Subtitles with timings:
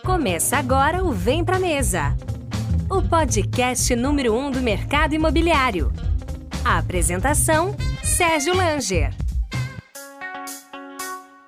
[0.04, 2.16] Começa agora o Vem Pra Mesa,
[2.92, 5.94] o podcast número um do mercado imobiliário.
[6.66, 9.14] A apresentação: Sérgio Langer.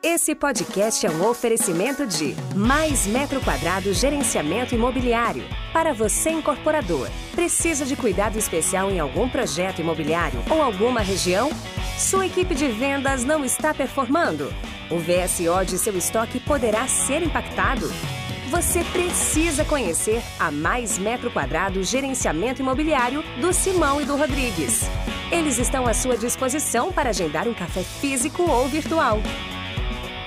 [0.02, 5.44] Esse podcast é um oferecimento de Mais Metro Quadrado Gerenciamento Imobiliário.
[5.74, 11.50] Para você, incorporador, precisa de cuidado especial em algum projeto imobiliário ou alguma região?
[11.98, 14.54] Sua equipe de vendas não está performando?
[14.90, 17.90] O VSO de seu estoque poderá ser impactado?
[18.54, 24.82] Você precisa conhecer a Mais Metro Quadrado Gerenciamento Imobiliário do Simão e do Rodrigues.
[25.32, 29.18] Eles estão à sua disposição para agendar um café físico ou virtual.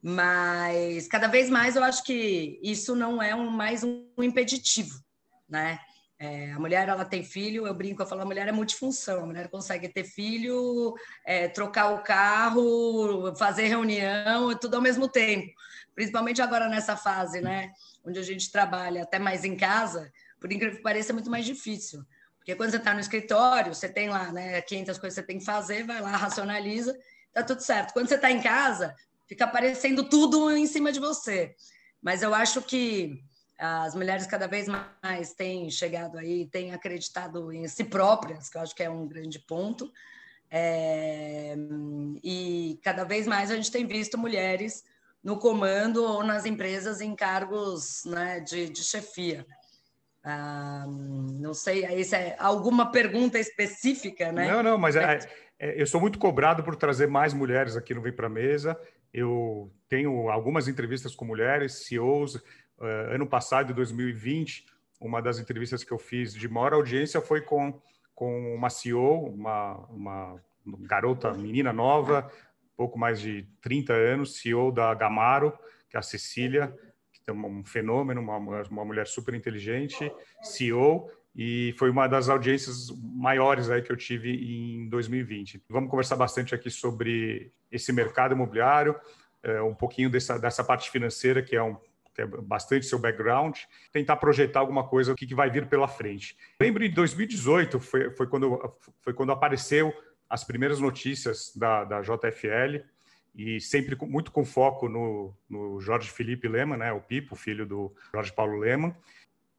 [0.03, 5.01] Mas cada vez mais eu acho que isso não é um, mais um impeditivo,
[5.49, 5.81] né?
[6.19, 9.27] É, a mulher ela tem filho, eu brinco, eu falo, a mulher é multifunção, a
[9.27, 10.95] mulher consegue ter filho,
[11.25, 15.53] é, trocar o carro, fazer reunião, tudo ao mesmo tempo.
[15.95, 17.71] Principalmente agora nessa fase, né,
[18.03, 20.11] onde a gente trabalha até mais em casa,
[20.41, 22.03] por incrível que pareça, é muito mais difícil.
[22.39, 25.39] Porque quando você está no escritório, você tem lá, né, 500 coisas que você tem
[25.39, 26.97] que fazer, vai lá, racionaliza,
[27.33, 27.93] tá tudo certo.
[27.93, 28.95] Quando você está em casa,
[29.27, 31.55] fica aparecendo tudo em cima de você.
[32.01, 33.21] Mas eu acho que
[33.59, 38.63] as mulheres cada vez mais têm chegado aí, têm acreditado em si próprias, que eu
[38.63, 39.91] acho que é um grande ponto.
[40.51, 41.57] É,
[42.23, 44.85] e cada vez mais a gente tem visto mulheres
[45.23, 49.45] no comando ou nas empresas em cargos né, de, de chefia.
[50.23, 54.51] Ah, não sei, isso é alguma pergunta específica, né?
[54.51, 55.19] Não, não, mas é,
[55.59, 58.79] é, eu sou muito cobrado por trazer mais mulheres aqui no Vem Para Mesa.
[59.13, 62.43] Eu tenho algumas entrevistas com mulheres, CEOs,
[62.81, 64.67] ano passado, 2020,
[65.01, 67.81] uma das entrevistas que eu fiz de maior audiência foi com,
[68.15, 70.43] com uma CEO, uma, uma
[70.81, 72.31] garota, menina nova,
[72.77, 75.53] pouco mais de 30 anos, CEO da Gamaro,
[75.89, 76.77] que é a Cecília,
[77.13, 80.13] que é um fenômeno, uma, uma mulher super inteligente,
[80.43, 85.63] CEO, e foi uma das audiências maiores aí que eu tive em 2020.
[85.69, 88.99] Vamos conversar bastante aqui sobre esse mercado imobiliário,
[89.43, 91.77] é, um pouquinho dessa, dessa parte financeira, que é um
[92.17, 93.59] que é bastante seu background,
[93.93, 96.35] tentar projetar alguma coisa, que, que vai vir pela frente.
[96.59, 99.93] Lembro em 2018, foi, foi, quando, foi quando apareceu
[100.29, 102.83] as primeiras notícias da, da JFL,
[103.35, 107.67] e sempre com, muito com foco no, no Jorge Felipe Lema, né, o Pipo, filho
[107.67, 108.97] do Jorge Paulo Lema.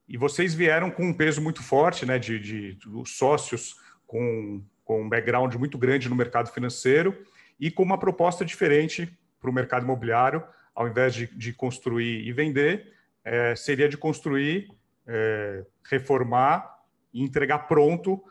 [0.08, 5.02] e vocês vieram com um peso muito forte, né, de, de, de sócios com, com
[5.02, 7.16] um background muito grande no mercado financeiro
[7.60, 10.42] e com uma proposta diferente para o mercado imobiliário,
[10.78, 12.92] ao invés de, de construir e vender,
[13.24, 14.70] é, seria de construir,
[15.08, 16.72] é, reformar
[17.12, 18.22] e entregar pronto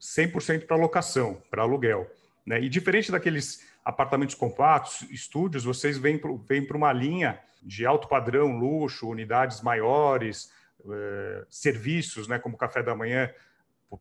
[0.00, 2.10] 100% para locação, para aluguel.
[2.46, 2.58] Né?
[2.62, 9.06] E diferente daqueles apartamentos compactos, estúdios, vocês vêm para uma linha de alto padrão, luxo,
[9.06, 10.50] unidades maiores,
[10.90, 13.30] é, serviços, né, como café da manhã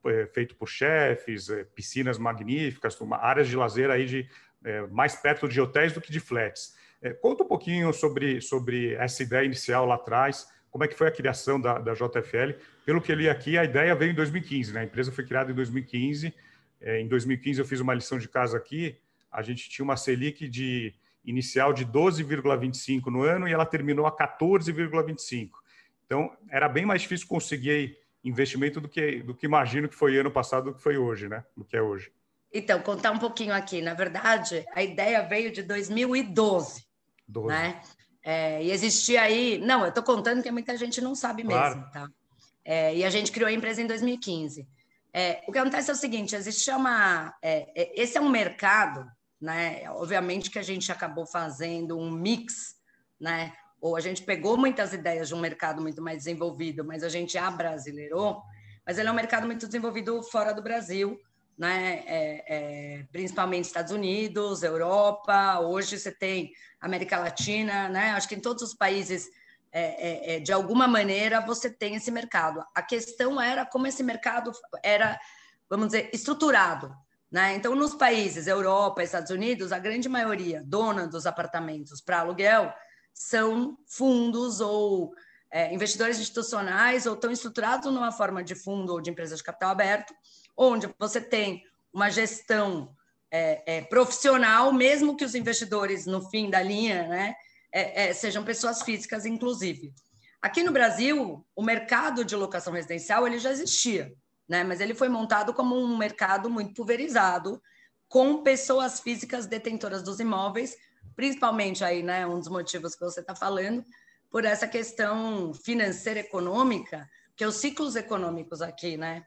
[0.06, 4.30] é, feito por chefes, é, piscinas magníficas, uma, áreas de lazer aí de
[4.92, 6.78] mais perto de hotéis do que de flats.
[7.02, 11.08] É, conta um pouquinho sobre, sobre essa ideia inicial lá atrás, como é que foi
[11.08, 12.60] a criação da, da JFL.
[12.86, 14.82] Pelo que eu li aqui, a ideia veio em 2015, né?
[14.82, 16.34] a empresa foi criada em 2015.
[16.82, 18.98] É, em 2015 eu fiz uma lição de casa aqui,
[19.32, 20.94] a gente tinha uma Selic de
[21.26, 25.50] inicial de 12,25 no ano e ela terminou a 14,25.
[26.06, 30.32] Então, era bem mais difícil conseguir investimento do que, do que imagino que foi ano
[30.32, 31.44] passado do que foi hoje, né?
[31.56, 32.12] Do que é hoje.
[32.52, 33.82] Então, contar um pouquinho aqui.
[33.82, 36.89] Na verdade, a ideia veio de 2012.
[37.30, 37.48] 12.
[37.48, 37.82] Né?
[38.24, 39.60] É, e existia aí.
[39.60, 41.76] Não, eu estou contando que muita gente não sabe claro.
[41.76, 42.10] mesmo, tá?
[42.66, 44.68] É, e a gente criou a empresa em 2015.
[45.14, 47.34] É, o que acontece é o seguinte: existe uma.
[47.42, 49.06] É, é, esse é um mercado,
[49.40, 49.90] né?
[49.92, 52.76] Obviamente que a gente acabou fazendo um mix,
[53.20, 53.54] né?
[53.82, 57.38] Ou a gente pegou muitas ideias de um mercado muito mais desenvolvido, mas a gente
[57.38, 58.42] abrasileirou.
[58.86, 61.18] Mas ele é um mercado muito desenvolvido fora do Brasil
[61.60, 62.04] né?
[62.08, 65.60] É, é, principalmente Estados Unidos, Europa.
[65.60, 68.12] Hoje você tem América Latina, né?
[68.12, 69.28] Acho que em todos os países,
[69.70, 72.64] é, é, é, de alguma maneira, você tem esse mercado.
[72.74, 75.20] A questão era como esse mercado era,
[75.70, 76.96] vamos dizer, estruturado.
[77.30, 77.56] Né?
[77.56, 82.74] Então, nos países, Europa, Estados Unidos, a grande maioria dona dos apartamentos para aluguel
[83.14, 85.14] são fundos ou
[85.52, 89.72] é, investidores institucionais ou estão estruturados numa forma de fundo ou de empresa de capital
[89.72, 90.14] aberto,
[90.60, 91.64] onde você tem
[91.94, 92.94] uma gestão
[93.32, 97.36] é, é, profissional, mesmo que os investidores no fim da linha né,
[97.72, 99.94] é, é, sejam pessoas físicas, inclusive.
[100.42, 104.14] Aqui no Brasil, o mercado de locação residencial ele já existia,
[104.50, 107.62] né, mas ele foi montado como um mercado muito pulverizado,
[108.10, 110.76] com pessoas físicas detentoras dos imóveis,
[111.16, 113.86] principalmente aí, né, um dos motivos que você está falando,
[114.30, 117.08] por essa questão financeira econômica,
[117.38, 119.24] que os ciclos econômicos aqui, né,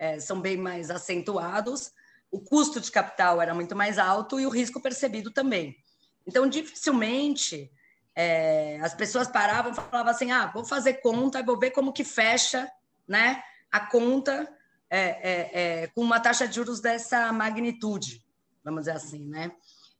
[0.00, 1.92] é, são bem mais acentuados,
[2.30, 5.76] o custo de capital era muito mais alto e o risco percebido também.
[6.26, 7.70] Então, dificilmente
[8.16, 12.02] é, as pessoas paravam e falavam assim: ah, vou fazer conta, vou ver como que
[12.02, 12.70] fecha
[13.06, 14.48] né, a conta
[14.88, 15.50] é, é,
[15.82, 18.24] é, com uma taxa de juros dessa magnitude,
[18.64, 19.52] vamos dizer assim, né?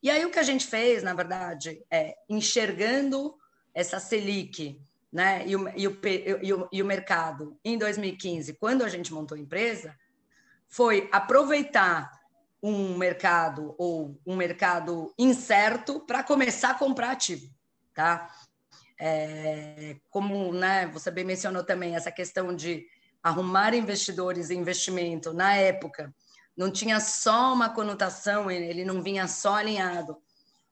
[0.02, 3.36] E aí o que a gente fez, na verdade, é enxergando
[3.74, 4.80] essa Selic
[5.12, 5.98] né, e, o, e, o,
[6.42, 9.96] e, o, e o mercado em 2015, quando a gente montou a empresa,
[10.68, 12.10] foi aproveitar
[12.62, 17.50] um mercado ou um mercado incerto para começar a comprar ativo,
[17.94, 18.30] tá?
[19.00, 22.86] É, como né, você bem mencionou também essa questão de
[23.22, 26.14] arrumar investidores e investimento na época
[26.56, 30.18] não tinha só uma conotação, ele não vinha só alinhado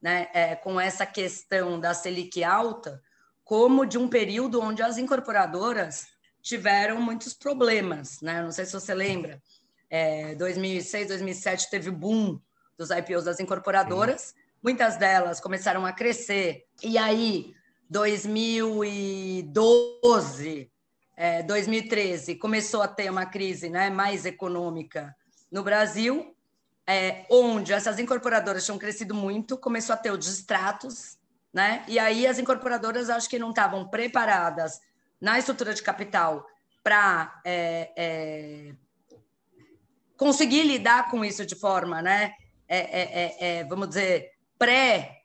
[0.00, 3.02] né, é, com essa questão da Selic alta,
[3.48, 6.08] como de um período onde as incorporadoras
[6.42, 8.42] tiveram muitos problemas, né?
[8.42, 9.42] Não sei se você lembra,
[9.88, 12.38] é, 2006, 2007 teve o boom
[12.76, 17.54] dos IPOs das incorporadoras, muitas delas começaram a crescer, e aí
[17.88, 20.70] 2012,
[21.16, 25.16] é, 2013 começou a ter uma crise né, mais econômica
[25.50, 26.36] no Brasil,
[26.86, 31.16] é, onde essas incorporadoras tinham crescido muito, começou a ter os distratos,
[31.52, 31.84] né?
[31.88, 34.80] E aí as incorporadoras acho que não estavam preparadas
[35.20, 36.46] na estrutura de capital
[36.82, 38.74] para é, é,
[40.16, 42.32] conseguir lidar com isso de forma, né?
[42.68, 45.22] É, é, é, é vamos dizer, pré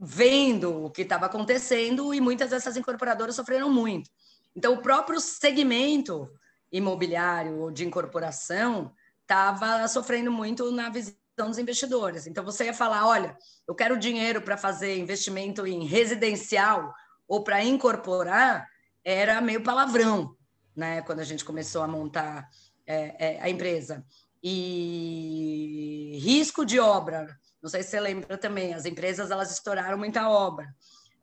[0.00, 4.08] vendo o que estava acontecendo e muitas dessas incorporadoras sofreram muito.
[4.54, 6.30] Então, o próprio segmento
[6.70, 11.14] imobiliário de incorporação estava sofrendo muito na visão
[11.46, 12.26] dos investidores.
[12.26, 16.92] Então, você ia falar: olha, eu quero dinheiro para fazer investimento em residencial
[17.26, 18.66] ou para incorporar,
[19.04, 20.34] era meio palavrão,
[20.74, 21.02] né?
[21.02, 22.48] Quando a gente começou a montar
[22.86, 24.04] é, é, a empresa.
[24.42, 27.26] E risco de obra,
[27.62, 30.74] não sei se você lembra também, as empresas elas estouraram muita obra.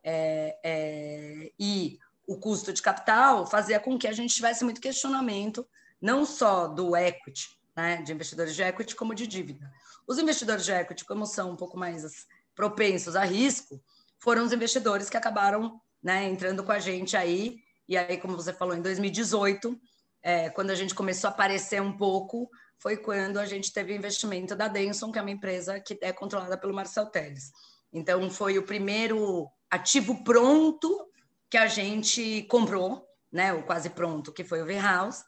[0.04, 5.68] É, é e o custo de capital fazia com que a gente tivesse muito questionamento,
[6.02, 9.72] não só do equity, né, de investidores de equity, como de dívida.
[10.08, 13.82] Os investidores de equity, como são um pouco mais propensos a risco,
[14.20, 17.58] foram os investidores que acabaram né, entrando com a gente aí
[17.88, 19.80] E aí, como você falou, em 2018,
[20.24, 24.56] é, quando a gente começou a aparecer um pouco, foi quando a gente teve investimento
[24.56, 27.52] da Denson, que é uma empresa que é controlada pelo Marcel Teles.
[27.94, 31.10] Então, foi o primeiro ativo pronto
[31.50, 35.24] que a gente comprou, né, o quase pronto, que foi o V-House,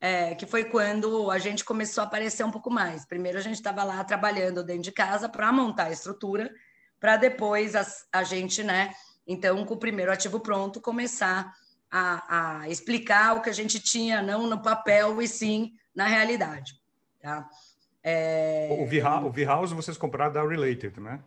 [0.00, 3.04] é, que foi quando a gente começou a aparecer um pouco mais.
[3.04, 6.50] Primeiro, a gente estava lá trabalhando dentro de casa para montar a estrutura,
[7.00, 8.92] para depois a, a gente, né,
[9.26, 11.52] então, com o primeiro ativo pronto, começar
[11.90, 16.80] a, a explicar o que a gente tinha, não no papel, e sim na realidade.
[17.20, 17.48] Tá?
[18.02, 18.68] É...
[18.78, 21.20] O V-House vocês compraram da Related, né?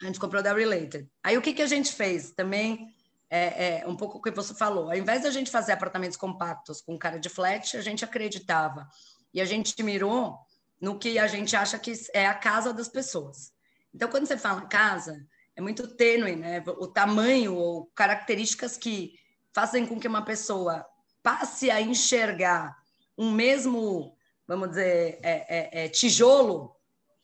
[0.00, 1.06] A gente comprou da Related.
[1.22, 2.30] Aí o que, que a gente fez?
[2.30, 2.88] Também
[3.34, 4.90] é, é, um pouco o que você falou.
[4.90, 8.86] Ao invés da gente fazer apartamentos compactos com cara de flat, a gente acreditava
[9.32, 10.38] e a gente mirou
[10.78, 13.50] no que a gente acha que é a casa das pessoas.
[13.94, 16.62] Então, quando você fala casa, é muito tênue, né?
[16.66, 19.14] O tamanho ou características que
[19.54, 20.84] fazem com que uma pessoa
[21.22, 22.76] passe a enxergar
[23.16, 24.14] um mesmo,
[24.46, 26.76] vamos dizer, é, é, é, tijolo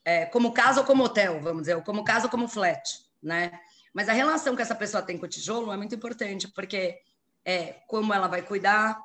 [0.07, 3.61] é, como casa ou como hotel, vamos dizer, ou como casa ou como flat, né?
[3.99, 7.01] Mas a relação que essa pessoa tem com o tijolo é muito importante, porque
[7.45, 8.97] é como ela vai cuidar,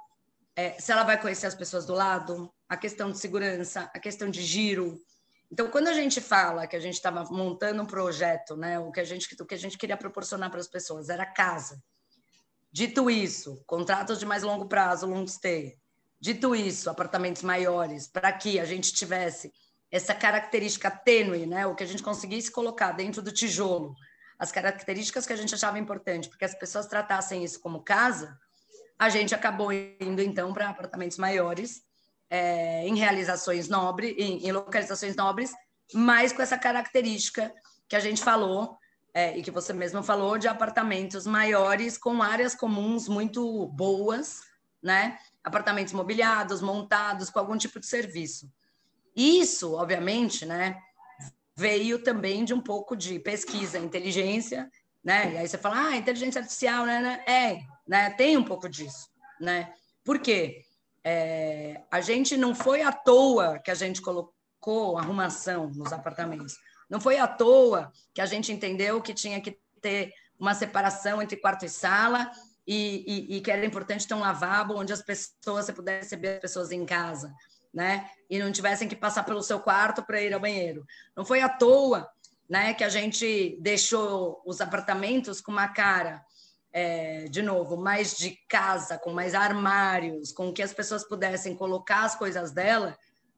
[0.55, 4.29] é, se ela vai conhecer as pessoas do lado, a questão de segurança, a questão
[4.29, 5.01] de giro.
[5.51, 8.99] Então, quando a gente fala que a gente estava montando um projeto, né, o que
[8.99, 11.81] a gente, o que a gente queria proporcionar para as pessoas era casa,
[12.71, 15.75] Dito isso, contratos de mais longo prazo, long stay.
[16.19, 19.51] Dito isso, apartamentos maiores, para que a gente tivesse
[19.91, 21.65] essa característica tênue, né?
[21.65, 23.95] O que a gente conseguisse colocar dentro do tijolo,
[24.43, 28.37] as características que a gente achava importante, porque as pessoas tratassem isso como casa,
[28.99, 31.81] a gente acabou indo então para apartamentos maiores,
[32.29, 35.53] é, em realizações nobres, em, em localizações nobres,
[35.93, 37.53] mas com essa característica
[37.87, 38.77] que a gente falou
[39.13, 44.41] é, e que você mesmo falou, de apartamentos maiores com áreas comuns muito boas,
[44.81, 45.17] né?
[45.41, 48.51] Apartamentos mobiliados, montados com algum tipo de serviço.
[49.15, 50.77] Isso, obviamente, né,
[51.55, 54.69] veio também de um pouco de pesquisa, inteligência,
[55.03, 55.33] né?
[55.33, 57.01] E aí você fala, ah, inteligência artificial, né?
[57.01, 57.23] né?
[57.27, 58.09] É, né?
[58.11, 59.73] Tem um pouco disso, né?
[60.03, 60.63] Por quê?
[61.03, 66.55] É, a gente não foi à toa que a gente colocou arrumação nos apartamentos.
[66.89, 71.37] Não foi à toa que a gente entendeu que tinha que ter uma separação entre
[71.37, 72.31] quarto e sala
[72.65, 76.35] e, e, e que era importante ter um lavabo onde as pessoas, você pudesse receber
[76.35, 77.33] as pessoas em casa,
[77.73, 78.09] né?
[78.29, 80.85] E não tivessem que passar pelo seu quarto para ir ao banheiro.
[81.15, 82.09] Não foi à toa
[82.47, 86.23] né, que a gente deixou os apartamentos com uma cara,
[86.71, 92.03] é, de novo, mais de casa, com mais armários, com que as pessoas pudessem colocar
[92.03, 92.97] as coisas dela,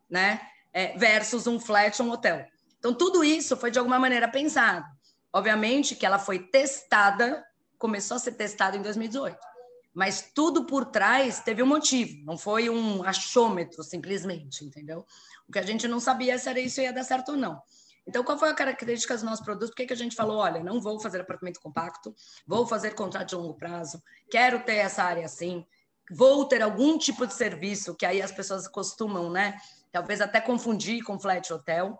[0.09, 0.41] né?
[0.73, 2.45] É, versus um flat, um hotel.
[2.77, 4.85] Então, tudo isso foi de alguma maneira pensado.
[5.31, 7.43] Obviamente que ela foi testada,
[7.77, 9.37] começou a ser testada em 2018.
[9.95, 15.05] Mas tudo por trás teve um motivo, não foi um achômetro simplesmente, entendeu?
[15.47, 17.61] O que a gente não sabia se era isso ia dar certo ou não.
[18.05, 19.69] Então, qual foi a característica do nosso produto?
[19.69, 22.13] Por que, que a gente falou, olha, não vou fazer apartamento compacto,
[22.45, 25.65] vou fazer contrato de longo prazo, quero ter essa área assim,
[26.11, 29.57] vou ter algum tipo de serviço, que aí as pessoas costumam, né,
[29.93, 31.97] talvez até confundir com flat hotel.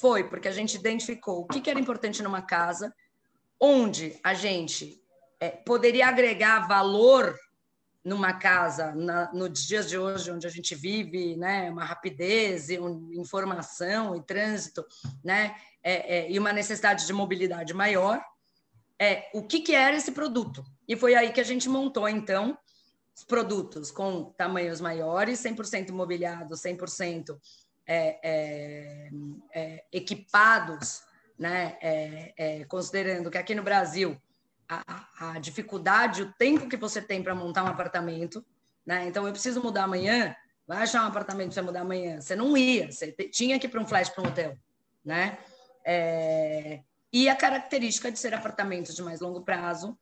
[0.00, 2.94] Foi porque a gente identificou o que, que era importante numa casa,
[3.58, 5.02] onde a gente
[5.40, 7.36] é, poderia agregar valor
[8.04, 12.78] numa casa, na, nos dias de hoje, onde a gente vive, né, uma rapidez, e
[12.78, 14.84] um, informação e trânsito,
[15.22, 18.22] né, é, é, e uma necessidade de mobilidade maior,
[18.98, 20.64] é, o que, que era esse produto.
[20.86, 22.58] E foi aí que a gente montou, então,
[23.14, 27.36] os produtos com tamanhos maiores, 100% mobiliados, 100%
[27.86, 29.10] é, é,
[29.54, 31.02] é, equipados,
[31.38, 31.76] né?
[31.80, 34.20] É, é, considerando que aqui no Brasil
[34.68, 38.44] a, a, dificuldade, o tempo que você tem para montar um apartamento,
[38.84, 39.06] né?
[39.06, 40.34] Então eu preciso mudar amanhã,
[40.66, 42.20] vai achar um apartamento para você mudar amanhã.
[42.20, 44.56] Você não ia, você tinha que ir para um flash para um hotel,
[45.04, 45.38] né?
[45.84, 46.82] É,
[47.12, 49.98] e a característica de ser apartamentos de mais longo prazo,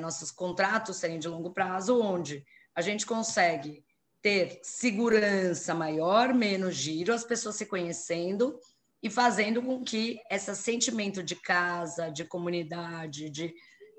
[0.00, 2.44] nossos contratos serem de longo prazo, onde
[2.74, 3.84] a gente consegue
[4.20, 8.58] ter segurança maior, menos giro, as pessoas se conhecendo
[9.00, 13.54] e fazendo com que esse sentimento de casa, de comunidade, de,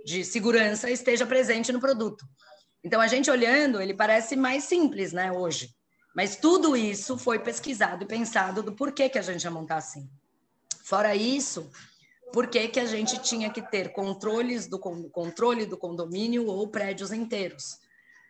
[0.06, 2.26] de segurança esteja presente no produto.
[2.84, 5.76] Então, a gente olhando, ele parece mais simples, né, hoje.
[6.16, 10.10] Mas tudo isso foi pesquisado e pensado do porquê que a gente ia montar assim.
[10.84, 11.70] Fora isso,
[12.32, 17.80] por que, a gente tinha que ter controles do controle do condomínio ou prédios inteiros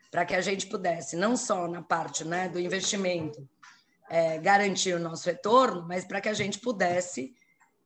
[0.09, 3.47] para que a gente pudesse, não só na parte né, do investimento,
[4.09, 7.33] é, garantir o nosso retorno, mas para que a gente pudesse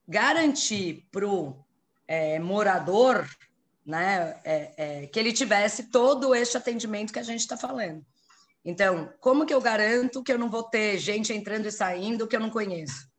[0.08, 1.66] garantir para o
[2.08, 3.28] é, morador
[3.86, 8.06] né, é, é, que ele tivesse todo este atendimento que a gente está falando.
[8.64, 12.36] Então, como que eu garanto que eu não vou ter gente entrando e saindo que
[12.36, 13.10] eu não conheço?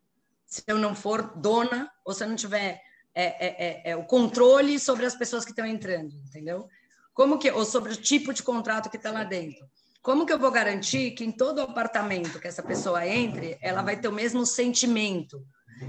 [0.46, 2.80] Se eu não for dona ou se eu não tiver
[3.14, 6.68] é, é, é, é o controle sobre as pessoas que estão entrando, entendeu?
[7.12, 9.68] Como que ou sobre o tipo de contrato que está lá dentro?
[10.00, 13.96] Como que eu vou garantir que em todo apartamento que essa pessoa entre, ela vai
[13.96, 15.44] ter o mesmo sentimento?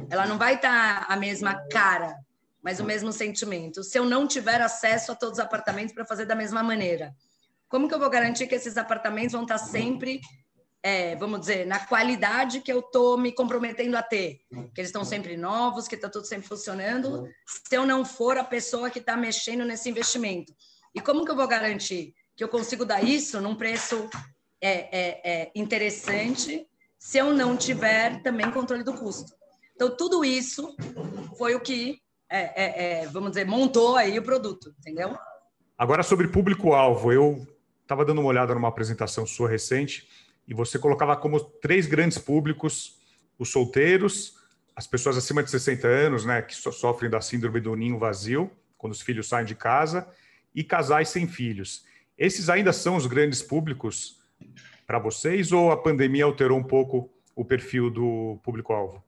[0.10, 2.16] Ela não vai estar tá a mesma cara,
[2.64, 3.84] mas o mesmo sentimento.
[3.84, 7.14] Se eu não tiver acesso a todos os apartamentos para fazer da mesma maneira,
[7.68, 10.22] como que eu vou garantir que esses apartamentos vão estar sempre,
[10.82, 14.40] é, vamos dizer, na qualidade que eu estou me comprometendo a ter?
[14.74, 18.44] Que eles estão sempre novos, que está tudo sempre funcionando, se eu não for a
[18.44, 20.54] pessoa que está mexendo nesse investimento.
[20.96, 24.10] E como que eu vou garantir que eu consigo dar isso num preço
[24.62, 26.66] é, é, é interessante
[26.98, 29.34] se eu não tiver também controle do custo?
[29.76, 30.76] Então, tudo isso
[31.38, 32.03] foi o que
[32.34, 35.16] é, é, é, vamos dizer, montou aí o produto, entendeu?
[35.78, 37.48] Agora, sobre público-alvo, eu
[37.84, 40.10] estava dando uma olhada numa apresentação sua recente
[40.48, 42.98] e você colocava como três grandes públicos
[43.38, 44.36] os solteiros,
[44.76, 48.50] as pessoas acima de 60 anos, né, que sofrem da síndrome do ninho vazio,
[48.80, 50.08] quando os filhos saem de casa,
[50.56, 51.86] e casais sem filhos.
[52.18, 54.20] Esses ainda são os grandes públicos
[54.88, 59.04] para vocês ou a pandemia alterou um pouco o perfil do público-alvo?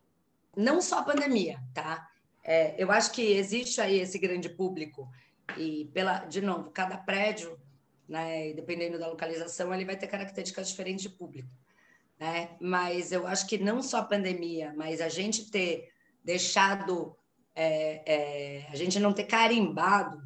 [0.55, 2.07] Não só a pandemia, tá?
[2.45, 5.09] É, eu acho que existe aí esse grande público
[5.57, 7.59] e pela, de novo, cada prédio,
[8.07, 11.49] né, dependendo da localização, ele vai ter características diferentes de público,
[12.19, 12.55] né?
[12.61, 15.89] Mas eu acho que não só a pandemia, mas a gente ter
[16.23, 17.15] deixado,
[17.55, 20.21] é, é, a gente não ter carimbado,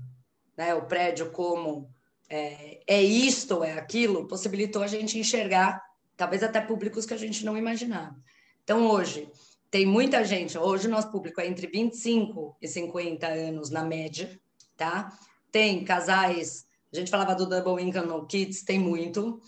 [0.58, 1.90] né, o prédio como
[2.30, 5.82] é, é isto ou é aquilo, possibilitou a gente enxergar
[6.18, 8.16] talvez até públicos que a gente não imaginava.
[8.62, 9.32] Então hoje
[9.72, 14.40] tem muita gente, hoje o nosso público é entre 25 e 50 anos na média,
[14.76, 15.16] tá?
[15.52, 19.40] Tem casais, a gente falava do Double Income No Kids, tem muito.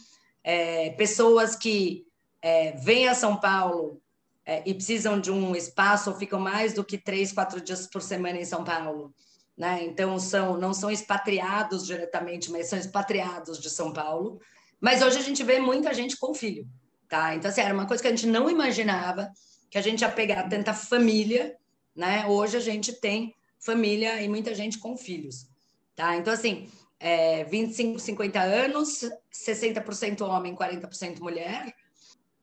[0.43, 2.05] É, pessoas que
[2.41, 3.99] é, vêm a São Paulo
[4.45, 8.01] é, e precisam de um espaço ou ficam mais do que três, quatro dias por
[8.01, 9.13] semana em São Paulo.
[9.57, 9.83] Né?
[9.83, 14.39] Então, são, não são expatriados diretamente, mas são expatriados de São Paulo.
[14.79, 16.67] Mas hoje a gente vê muita gente com filho.
[17.07, 17.35] Tá?
[17.35, 19.31] Então, assim, era uma coisa que a gente não imaginava
[19.71, 21.55] que a gente ia pegar tanta família,
[21.95, 22.27] né?
[22.27, 25.47] Hoje a gente tem família e muita gente com filhos,
[25.95, 26.17] tá?
[26.17, 31.73] Então, assim, é, 25, 50 anos, 60% homem, 40% mulher,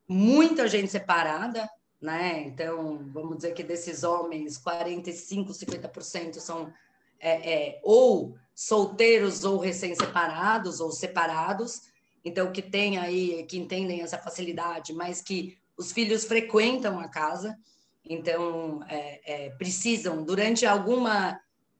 [0.09, 1.69] muita gente separada,
[2.01, 2.45] né?
[2.47, 6.73] Então, vamos dizer que desses homens, 45, 50% são
[7.21, 11.83] é, é, ou solteiros ou recém-separados ou separados,
[12.25, 17.57] então que tem aí, que entendem essa facilidade, mas que os filhos frequentam a casa,
[18.05, 21.05] então é, é, precisam, durante algum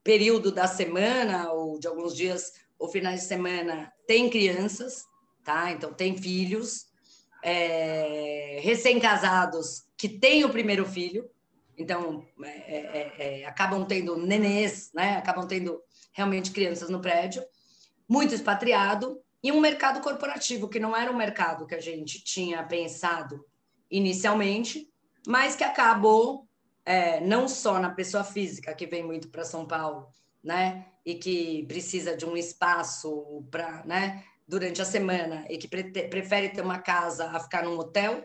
[0.05, 5.05] período da semana ou de alguns dias ou finais de semana, tem crianças,
[5.45, 5.73] tá?
[5.73, 6.87] Então tem filhos,
[7.43, 11.29] é, recém-casados que têm o primeiro filho,
[11.77, 15.17] então é, é, é, acabam tendo nenês, né?
[15.17, 15.83] Acabam tendo
[16.13, 17.43] realmente crianças no prédio,
[18.09, 22.63] muito expatriado e um mercado corporativo que não era um mercado que a gente tinha
[22.63, 23.45] pensado
[23.91, 24.89] inicialmente,
[25.27, 26.47] mas que acabou
[26.85, 30.09] é, não só na pessoa física que vem muito para São Paulo,
[30.43, 35.85] né, e que precisa de um espaço para, né, durante a semana e que pre
[35.85, 38.25] prefere ter uma casa a ficar num hotel,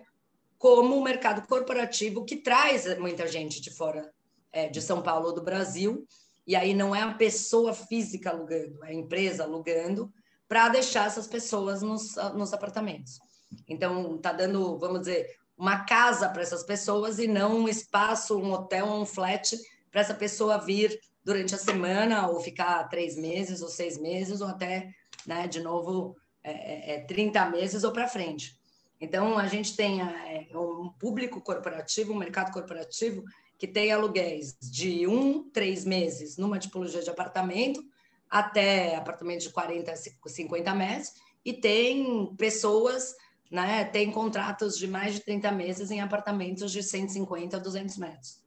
[0.58, 4.10] como o mercado corporativo que traz muita gente de fora
[4.52, 6.08] é, de São Paulo ou do Brasil,
[6.47, 10.13] e aí não é a pessoa física alugando, é a empresa alugando
[10.47, 13.19] para deixar essas pessoas nos, nos apartamentos.
[13.67, 15.28] Então, está dando, vamos dizer,
[15.63, 19.58] uma casa para essas pessoas e não um espaço, um hotel, um flat
[19.89, 24.47] para essa pessoa vir durante a semana ou ficar três meses ou seis meses ou
[24.47, 24.93] até,
[25.26, 28.60] né, de novo, é, é, 30 é, meses ou para frente.
[28.99, 33.23] Então, a gente tem é, um público corporativo, um mercado corporativo
[33.58, 37.82] que tem aluguéis de um, três meses numa tipologia de apartamento
[38.30, 41.13] até apartamento de 40, 50 metros
[41.45, 43.15] e tem pessoas
[43.54, 48.42] né, tem contratos de mais de 30 meses em apartamentos de 150 a 200 metros.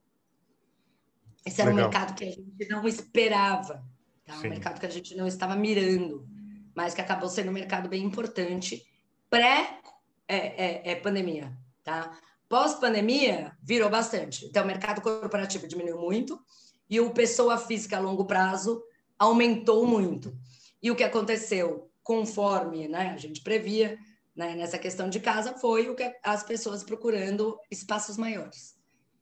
[1.44, 1.86] Esse era Legal.
[1.86, 3.84] um mercado que a gente não esperava,
[4.24, 4.34] tá?
[4.34, 6.28] um mercado que a gente não estava mirando,
[6.74, 8.84] mas que acabou sendo um mercado bem importante
[9.30, 9.84] pré-pandemia.
[10.26, 11.52] É, é, é
[11.84, 12.18] tá?
[12.48, 14.44] Pós-pandemia, virou bastante.
[14.44, 16.36] Então, o mercado corporativo diminuiu muito
[16.90, 18.82] e o pessoa física a longo prazo
[19.16, 20.36] aumentou muito.
[20.82, 23.96] E o que aconteceu, conforme né, a gente previa,
[24.36, 28.76] né, nessa questão de casa foi o que as pessoas procurando espaços maiores.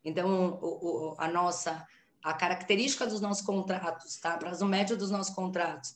[0.04, 1.86] Então, o, o, a nossa
[2.22, 4.38] a característica dos nossos contratos, tá?
[4.38, 5.94] Prazo médio dos nossos contratos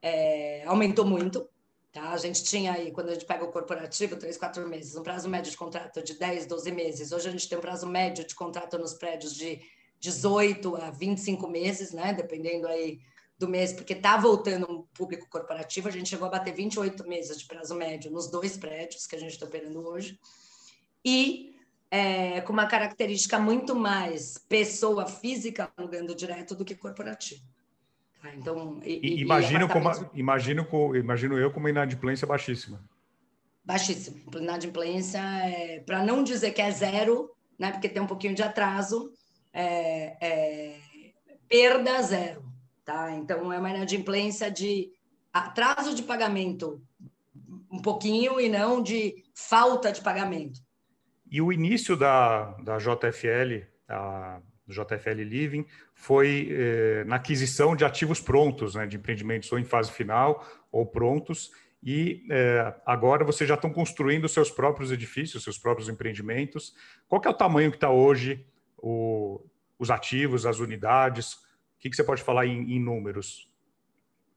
[0.00, 1.46] é, aumentou muito.
[1.92, 2.10] Tá?
[2.10, 5.28] A gente tinha aí, quando a gente pega o corporativo, três, quatro meses, um prazo
[5.28, 7.12] médio de contrato de 10, 12 meses.
[7.12, 9.60] Hoje a gente tem um prazo médio de contrato nos prédios de
[10.00, 12.14] 18 a 25 meses, né?
[12.14, 12.98] Dependendo aí
[13.38, 15.88] do mês, porque está voltando um público corporativo.
[15.88, 19.18] A gente chegou a bater 28 meses de prazo médio nos dois prédios que a
[19.18, 20.18] gente está operando hoje.
[21.04, 21.54] E
[21.90, 27.42] é, com uma característica muito mais pessoa física alugando direto do que corporativo.
[28.22, 28.34] Tá?
[28.34, 32.82] Então, e, imagino, como, imagino, imagino eu com uma inadimplência baixíssima.
[33.64, 34.18] Baixíssima.
[34.36, 39.12] Inadimplência, é, para não dizer que é zero, né, porque tem um pouquinho de atraso,
[39.52, 40.76] é, é,
[41.48, 42.44] perda zero.
[42.86, 43.10] Tá?
[43.10, 44.92] Então, é uma inadimplência de
[45.32, 46.80] atraso de pagamento
[47.68, 50.60] um pouquinho e não de falta de pagamento.
[51.28, 58.20] E o início da, da JFL, a JFL Living, foi eh, na aquisição de ativos
[58.20, 61.50] prontos, né, de empreendimentos ou em fase final ou prontos.
[61.82, 66.72] E eh, agora vocês já estão construindo seus próprios edifícios, seus próprios empreendimentos.
[67.08, 68.46] Qual é o tamanho que está hoje
[68.78, 69.44] o,
[69.76, 71.44] os ativos, as unidades?
[71.76, 73.48] O que, que você pode falar em, em números?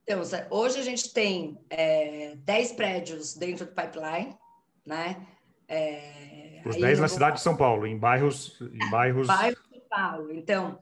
[0.04, 4.36] Então, hoje a gente tem é, eh, 10 prédios dentro do pipeline,
[4.84, 5.26] né?
[5.68, 8.60] É, Os 10 na cidade de São Paulo, em bairros.
[8.60, 9.26] Em bairros...
[9.26, 10.32] Bairro de São Paulo.
[10.32, 10.78] Então,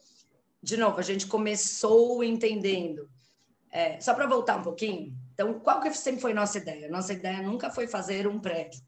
[0.62, 3.08] de novo, a gente começou entendendo.
[3.70, 6.88] É, só para voltar um pouquinho, então, qual que sempre foi nossa ideia?
[6.88, 8.80] Nossa ideia nunca foi fazer um prédio.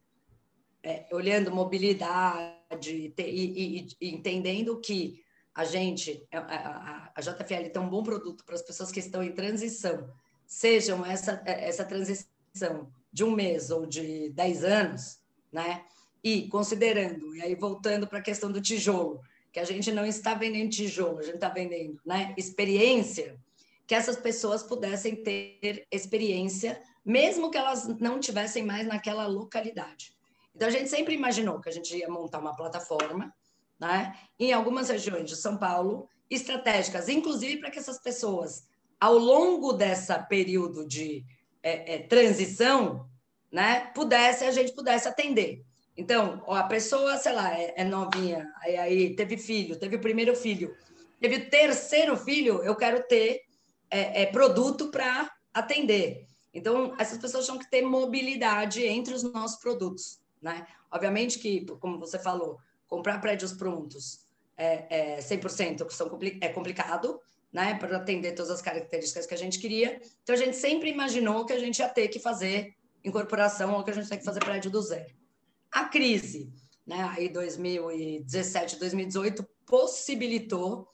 [0.83, 5.23] É, olhando mobilidade te, e, e, e, entendendo que
[5.61, 9.23] a gente, a, a, a JFL tem um bom produto para as pessoas que estão
[9.23, 10.09] em transição,
[10.45, 15.19] sejam essa, essa transição de um mês ou de 10 anos,
[15.51, 15.85] né?
[16.23, 19.21] E considerando, e aí voltando para a questão do tijolo,
[19.51, 23.39] que a gente não está vendendo tijolo, a gente está vendendo né, experiência,
[23.85, 30.13] que essas pessoas pudessem ter experiência, mesmo que elas não tivessem mais naquela localidade.
[30.55, 33.33] Então, a gente sempre imaginou que a gente ia montar uma plataforma,
[33.81, 38.63] né, em algumas regiões de São Paulo, estratégicas, inclusive para que essas pessoas,
[38.99, 41.25] ao longo dessa período de
[41.63, 43.09] é, é, transição,
[43.51, 45.65] né, pudesse, a gente pudesse atender.
[45.97, 50.35] Então, a pessoa, sei lá, é, é novinha, aí, aí, teve filho, teve o primeiro
[50.35, 50.73] filho,
[51.19, 53.41] teve o terceiro filho, eu quero ter
[53.89, 56.27] é, é produto para atender.
[56.53, 60.65] Então, essas pessoas tinham que ter mobilidade entre os nossos produtos, né?
[60.91, 62.59] Obviamente que, como você falou,
[62.91, 64.25] comprar prédios prontos
[64.57, 67.75] é, é 100% são, é complicado, né?
[67.75, 70.01] Para atender todas as características que a gente queria.
[70.21, 73.91] Então, a gente sempre imaginou que a gente ia ter que fazer incorporação ou que
[73.91, 75.15] a gente tem que fazer prédio do zero.
[75.71, 76.51] A crise,
[76.85, 80.89] né, aí 2017, 2018, possibilitou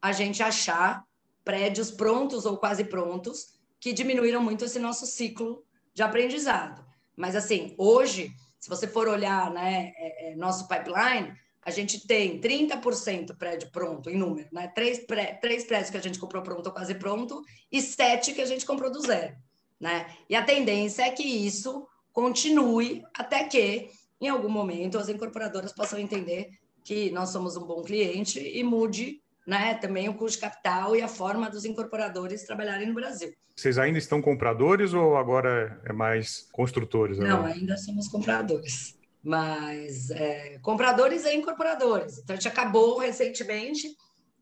[0.00, 1.04] a gente achar
[1.44, 5.62] prédios prontos ou quase prontos que diminuíram muito esse nosso ciclo
[5.92, 6.82] de aprendizado.
[7.14, 12.40] Mas, assim, hoje, se você for olhar né, é, é, nosso pipeline, a gente tem
[12.40, 14.68] 30% prédio pronto em número, né?
[14.68, 18.40] Três, pré, três prédios que a gente comprou pronto ou quase pronto e sete que
[18.40, 19.34] a gente comprou do zero
[19.80, 20.16] né?
[20.30, 25.98] E a tendência é que isso continue até que, em algum momento, as incorporadoras possam
[25.98, 26.50] entender
[26.84, 31.02] que nós somos um bom cliente e mude né, também o custo de capital e
[31.02, 33.32] a forma dos incorporadores trabalharem no Brasil.
[33.54, 37.18] Vocês ainda estão compradores ou agora é mais construtores?
[37.18, 38.96] Não, ainda somos compradores.
[39.22, 42.18] Mas é, compradores e incorporadores.
[42.18, 43.94] Então, a gente acabou recentemente,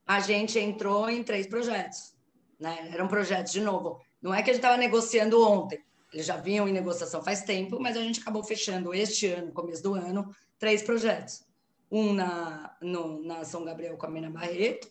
[0.06, 2.14] a gente entrou em três projetos.
[2.58, 2.90] Né?
[2.92, 5.82] Eram projetos, de novo, não é que a gente estava negociando ontem,
[6.12, 9.82] eles já vinham em negociação faz tempo, mas a gente acabou fechando este ano, começo
[9.82, 11.44] do ano, três projetos.
[11.90, 14.88] Um na, no, na São Gabriel com a Mina Barreto,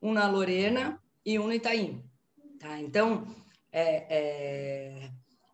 [0.00, 2.04] um na Lorena e um no Itaim.
[2.58, 2.78] Tá?
[2.80, 3.26] Então,
[3.72, 5.10] é, é,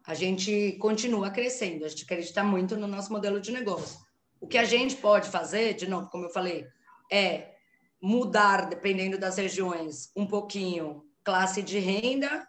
[0.07, 3.99] a gente continua crescendo, a gente acredita muito no nosso modelo de negócio.
[4.41, 6.67] O que a gente pode fazer, de novo, como eu falei,
[7.11, 7.55] é
[8.01, 12.47] mudar, dependendo das regiões, um pouquinho classe de renda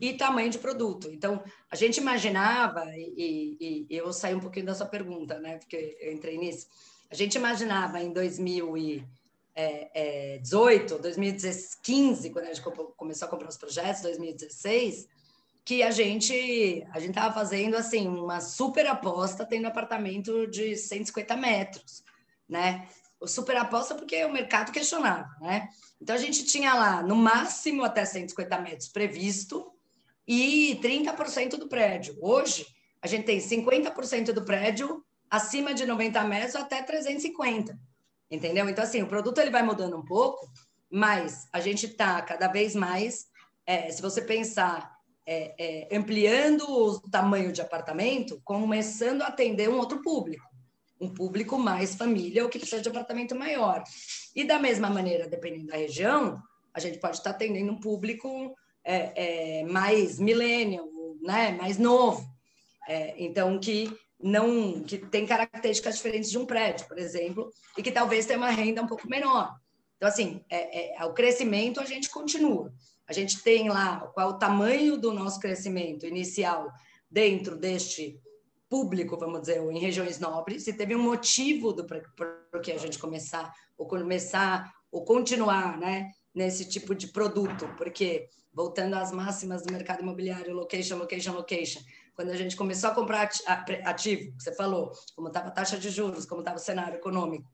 [0.00, 1.10] e tamanho de produto.
[1.12, 5.58] Então, a gente imaginava, e, e, e, eu saí um pouquinho da sua pergunta, né,
[5.58, 6.66] porque eu entrei nisso,
[7.14, 12.64] a gente imaginava em 2018, 2015, quando a gente
[12.96, 15.06] começou a comprar os projetos, 2016,
[15.64, 21.36] que a gente a gente estava fazendo assim uma super aposta tendo apartamento de 150
[21.36, 22.02] metros,
[22.48, 22.88] né?
[23.20, 25.68] O super aposta porque o mercado questionava, né?
[26.02, 29.70] Então a gente tinha lá no máximo até 150 metros previsto
[30.26, 32.18] e 30% do prédio.
[32.20, 32.66] Hoje,
[33.00, 37.78] a gente tem 50% do prédio acima de 90 metros até 350.
[38.30, 38.68] Entendeu?
[38.68, 40.48] Então, assim, o produto ele vai mudando um pouco,
[40.90, 43.26] mas a gente está cada vez mais,
[43.66, 44.94] é, se você pensar,
[45.26, 50.44] é, é, ampliando o tamanho de apartamento, começando a atender um outro público,
[51.00, 53.82] um público mais família ou que precisa de apartamento maior.
[54.34, 59.60] E da mesma maneira, dependendo da região, a gente pode estar atendendo um público é,
[59.60, 60.88] é, mais millennial,
[61.22, 62.28] né, mais novo.
[62.86, 67.92] É, então, que não que tem características diferentes de um prédio, por exemplo, e que
[67.92, 69.54] talvez tenha uma renda um pouco menor.
[69.96, 72.72] Então, assim, é, é, o crescimento a gente continua.
[73.06, 76.70] A gente tem lá qual é o tamanho do nosso crescimento inicial
[77.10, 78.18] dentro deste
[78.68, 81.86] público, vamos dizer, ou em regiões nobres, se teve um motivo do
[82.62, 88.94] que a gente começar ou começar ou continuar, né, nesse tipo de produto, porque voltando
[88.94, 91.80] às máximas do mercado imobiliário, location, location, location,
[92.14, 93.28] quando a gente começou a comprar
[93.84, 97.50] ativo, você falou, como estava a taxa de juros, como estava o cenário econômico,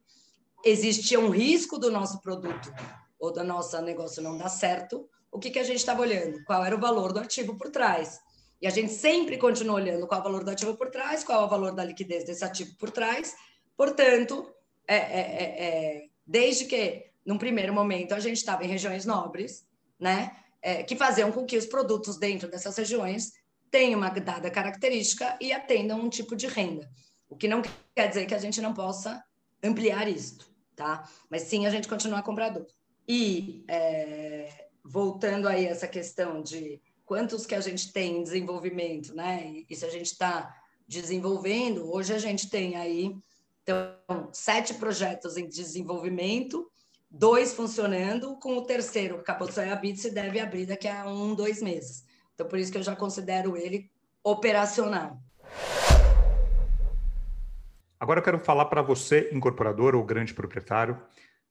[0.64, 2.72] existia um risco do nosso produto
[3.18, 6.42] ou do nosso negócio não dar certo, o que, que a gente estava olhando?
[6.44, 8.20] Qual era o valor do ativo por trás?
[8.60, 11.42] E a gente sempre continua olhando qual é o valor do ativo por trás, qual
[11.42, 13.34] é o valor da liquidez desse ativo por trás.
[13.76, 14.52] Portanto,
[14.86, 19.66] é, é, é, é desde que, num primeiro momento, a gente estava em regiões nobres,
[19.98, 23.32] né, é, que faziam com que os produtos dentro dessas regiões
[23.70, 26.90] tenham uma dada característica e atendam um tipo de renda.
[27.28, 27.62] O que não
[27.94, 29.22] quer dizer que a gente não possa
[29.62, 31.08] ampliar isto, tá?
[31.30, 32.66] Mas sim a gente continuar comprador.
[33.06, 39.46] E é, voltando aí essa questão de quantos que a gente tem em desenvolvimento, né?
[39.46, 40.54] E, e se a gente está
[40.86, 43.14] desenvolvendo, hoje a gente tem aí
[43.62, 46.70] então, sete projetos em desenvolvimento,
[47.10, 51.62] dois funcionando, com o terceiro, o Capoçoia Bits, se deve abrir daqui a um, dois
[51.62, 52.04] meses.
[52.40, 53.90] Então, por isso que eu já considero ele
[54.24, 55.22] operacional.
[58.00, 60.98] Agora eu quero falar para você, incorporador ou grande proprietário.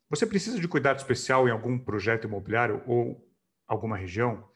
[0.09, 3.23] Você precisa de cuidado especial em algum projeto imobiliário ou
[3.67, 4.49] alguma região?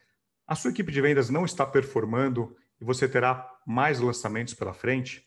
[0.47, 5.23] A sua equipe de vendas não está performando e você terá mais lançamentos pela frente?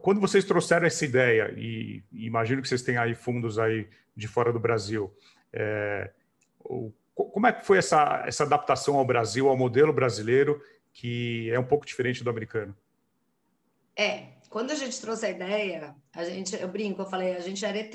[0.01, 4.51] Quando vocês trouxeram essa ideia, e imagino que vocês têm aí fundos aí de fora
[4.51, 5.13] do Brasil,
[5.53, 6.11] é,
[7.13, 10.59] como é que foi essa, essa adaptação ao Brasil, ao modelo brasileiro,
[10.91, 12.75] que é um pouco diferente do americano?
[13.95, 17.63] É, quando a gente trouxe a ideia, a gente, eu brinco, eu falei, a gente
[17.63, 17.93] era ET.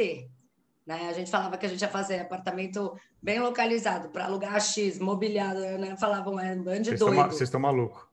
[0.86, 1.08] Né?
[1.08, 5.60] A gente falava que a gente ia fazer apartamento bem localizado para alugar X, mobiliado,
[5.60, 5.96] né?
[5.96, 7.16] Falavam, é um bando de doido.
[7.26, 8.09] Vocês estão malucos.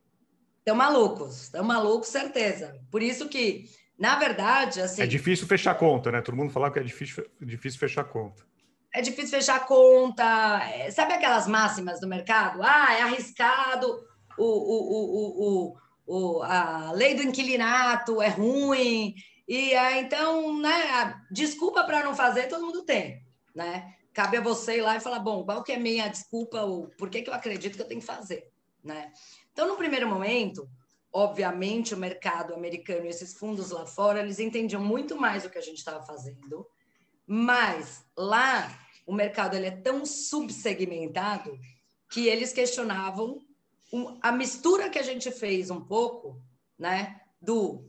[0.68, 2.78] Estão malucos, estão malucos, certeza.
[2.92, 5.02] Por isso que, na verdade, assim.
[5.02, 6.20] É difícil fechar conta, né?
[6.22, 8.46] Todo mundo falava que é difícil, difícil fechar conta.
[8.94, 10.26] É difícil fechar conta.
[10.66, 12.60] É, sabe aquelas máximas do mercado?
[12.62, 13.98] Ah, é arriscado,
[14.38, 19.16] o, o, o, o, o, a lei do inquilinato é ruim.
[19.48, 23.26] E ah, então, né, desculpa para não fazer, todo mundo tem,
[23.56, 23.94] né?
[24.14, 26.90] Cabe a você ir lá e falar, bom, qual que é a minha desculpa, ou
[26.98, 28.52] por que, que eu acredito que eu tenho que fazer,
[28.84, 29.14] né?
[29.58, 30.70] Então, no primeiro momento,
[31.12, 35.58] obviamente, o mercado americano e esses fundos lá fora, eles entendiam muito mais o que
[35.58, 36.64] a gente estava fazendo,
[37.26, 41.58] mas lá o mercado ele é tão subsegmentado
[42.08, 43.42] que eles questionavam
[44.22, 46.40] a mistura que a gente fez um pouco,
[46.78, 47.84] né, do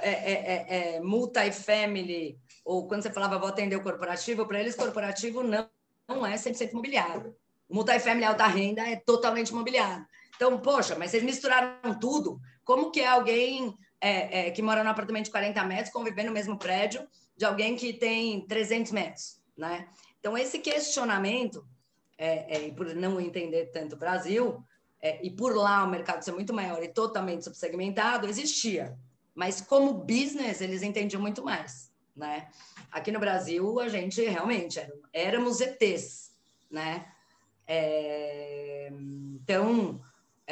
[0.00, 4.74] é, é, é, é, multifamily, ou quando você falava vou atender o corporativo, para eles
[4.74, 5.70] corporativo não,
[6.06, 7.34] não é 100% imobiliário.
[7.70, 10.06] Multifamily alta renda é totalmente imobiliário.
[10.42, 12.40] Então, poxa, mas vocês misturaram tudo.
[12.64, 16.32] Como que é alguém é, é, que mora num apartamento de 40 metros conviver no
[16.32, 19.86] mesmo prédio de alguém que tem 300 metros, né?
[20.18, 21.64] Então, esse questionamento,
[22.18, 24.60] é, é, por não entender tanto o Brasil,
[25.00, 28.98] é, e por lá o mercado ser muito maior e totalmente subsegmentado, existia.
[29.32, 32.48] Mas como business, eles entendiam muito mais, né?
[32.90, 36.32] Aqui no Brasil, a gente realmente era, éramos ETs,
[36.68, 37.06] né?
[37.64, 40.00] É, então,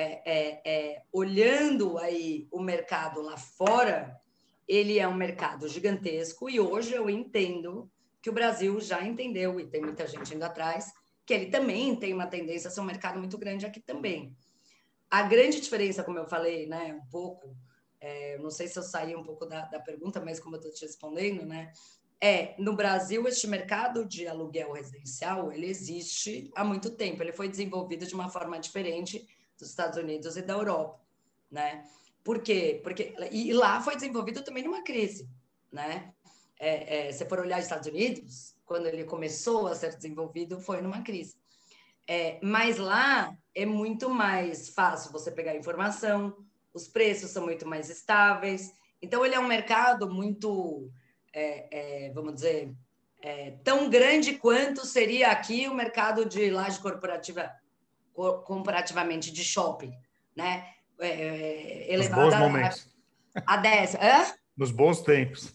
[0.00, 4.16] é, é, olhando aí o mercado lá fora,
[4.66, 7.90] ele é um mercado gigantesco e hoje eu entendo
[8.22, 10.92] que o Brasil já entendeu, e tem muita gente indo atrás,
[11.24, 14.36] que ele também tem uma tendência a ser um mercado muito grande aqui também.
[15.10, 17.56] A grande diferença, como eu falei, né, um pouco,
[18.00, 20.72] é, não sei se eu saí um pouco da, da pergunta, mas como eu estou
[20.72, 21.72] te respondendo, né,
[22.20, 27.48] é, no Brasil, este mercado de aluguel residencial, ele existe há muito tempo, ele foi
[27.48, 29.26] desenvolvido de uma forma diferente
[29.61, 30.99] dos Estados Unidos e da Europa,
[31.51, 31.85] né?
[32.25, 32.81] Por quê?
[32.83, 35.29] Porque e lá foi desenvolvido também numa crise,
[35.70, 36.12] né?
[36.59, 40.83] É, é, se for olhar os Estados Unidos, quando ele começou a ser desenvolvido, foi
[40.83, 41.37] numa crise.
[42.07, 46.37] É, mas lá é muito mais fácil você pegar informação,
[46.75, 48.73] os preços são muito mais estáveis.
[49.01, 50.90] Então, ele é um mercado muito,
[51.33, 52.75] é, é, vamos dizer,
[53.23, 57.51] é, tão grande quanto seria aqui o mercado de laje corporativa
[58.44, 59.92] comparativamente de shopping,
[60.35, 60.66] né?
[60.98, 62.88] É, é elevada Nos bons momentos.
[63.46, 63.94] a, a 10.
[63.94, 64.35] Hã?
[64.56, 65.54] Nos bons tempos.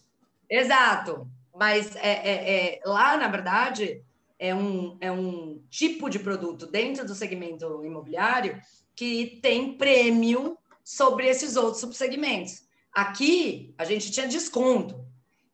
[0.50, 1.30] Exato.
[1.56, 4.04] Mas é, é, é, lá, na verdade,
[4.38, 8.60] é um, é um tipo de produto dentro do segmento imobiliário
[8.96, 12.66] que tem prêmio sobre esses outros subsegmentos.
[12.92, 15.06] Aqui, a gente tinha desconto.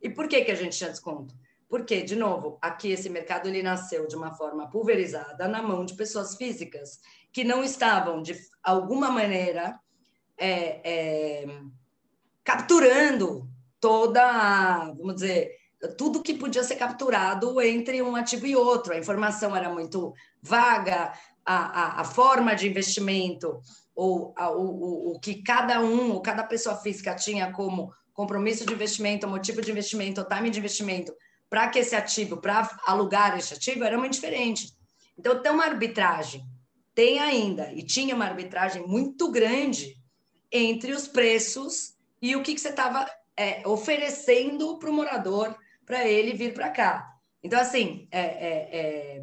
[0.01, 1.35] E por que, que a gente tinha desconto?
[1.71, 5.93] Porque, de novo, aqui esse mercado ele nasceu de uma forma pulverizada na mão de
[5.93, 6.99] pessoas físicas
[7.31, 9.79] que não estavam, de alguma maneira,
[10.37, 11.45] é, é,
[12.43, 13.47] capturando
[13.79, 15.49] toda, vamos dizer,
[15.97, 18.91] tudo que podia ser capturado entre um ativo e outro.
[18.91, 21.13] A informação era muito vaga,
[21.45, 23.61] a, a, a forma de investimento,
[23.95, 28.73] ou a, o, o, que cada um, ou cada pessoa física tinha como compromisso de
[28.73, 31.13] investimento, motivo de investimento, time de investimento,
[31.51, 34.71] para que esse ativo, para alugar esse ativo, era muito diferente.
[35.19, 36.45] Então, tem uma arbitragem,
[36.95, 39.97] tem ainda, e tinha uma arbitragem muito grande
[40.49, 45.53] entre os preços e o que, que você estava é, oferecendo para o morador
[45.85, 47.13] para ele vir para cá.
[47.43, 49.21] Então, assim, é, é, é,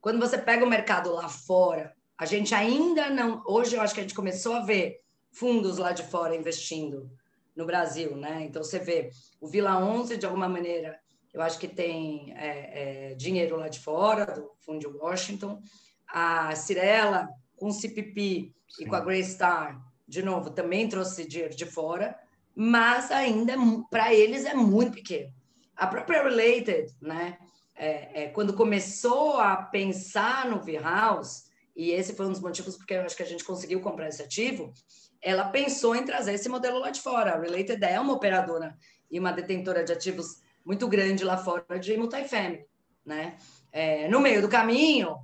[0.00, 3.42] quando você pega o mercado lá fora, a gente ainda não.
[3.46, 7.10] Hoje, eu acho que a gente começou a ver fundos lá de fora investindo
[7.54, 8.44] no Brasil, né?
[8.44, 10.98] Então, você vê o Vila 11, de alguma maneira,
[11.32, 15.62] eu acho que tem é, é, dinheiro lá de fora, do fundo de Washington.
[16.08, 18.84] A Cirela, com o CPP Sim.
[18.84, 22.18] e com a Greystar, de novo, também trouxe dinheiro de fora,
[22.54, 23.54] mas ainda,
[23.88, 25.32] para eles, é muito pequeno.
[25.76, 27.38] A própria Related, né?
[27.76, 32.94] É, é, quando começou a pensar no V-House, e esse foi um dos motivos porque
[32.94, 34.74] eu acho que a gente conseguiu comprar esse ativo,
[35.22, 37.32] ela pensou em trazer esse modelo lá de fora.
[37.32, 38.76] A Related é uma operadora
[39.10, 42.64] e uma detentora de ativos muito grande lá fora de multifamily,
[43.04, 43.36] né?
[43.72, 45.16] É, no meio do caminho,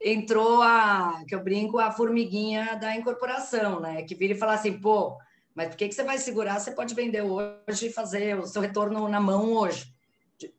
[0.00, 4.02] entrou a, que eu brinco, a formiguinha da incorporação, né?
[4.02, 5.16] Que vira e fala assim, pô,
[5.54, 6.58] mas por que, que você vai segurar?
[6.58, 9.92] Você pode vender hoje e fazer o seu retorno na mão hoje.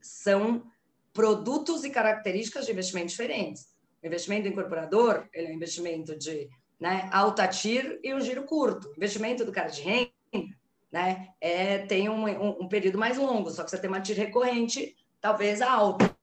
[0.01, 0.63] São
[1.11, 3.67] produtos e características de investimento diferentes.
[4.01, 6.49] O investimento do incorporador, ele é um investimento de
[6.79, 8.89] né, alta TIR e um giro curto.
[8.89, 10.12] O investimento do cara de renda
[10.93, 11.29] né?
[11.41, 14.95] É, tem um, um, um, período mais longo, só que você tem uma TIR recorrente,
[15.19, 16.15] talvez alta.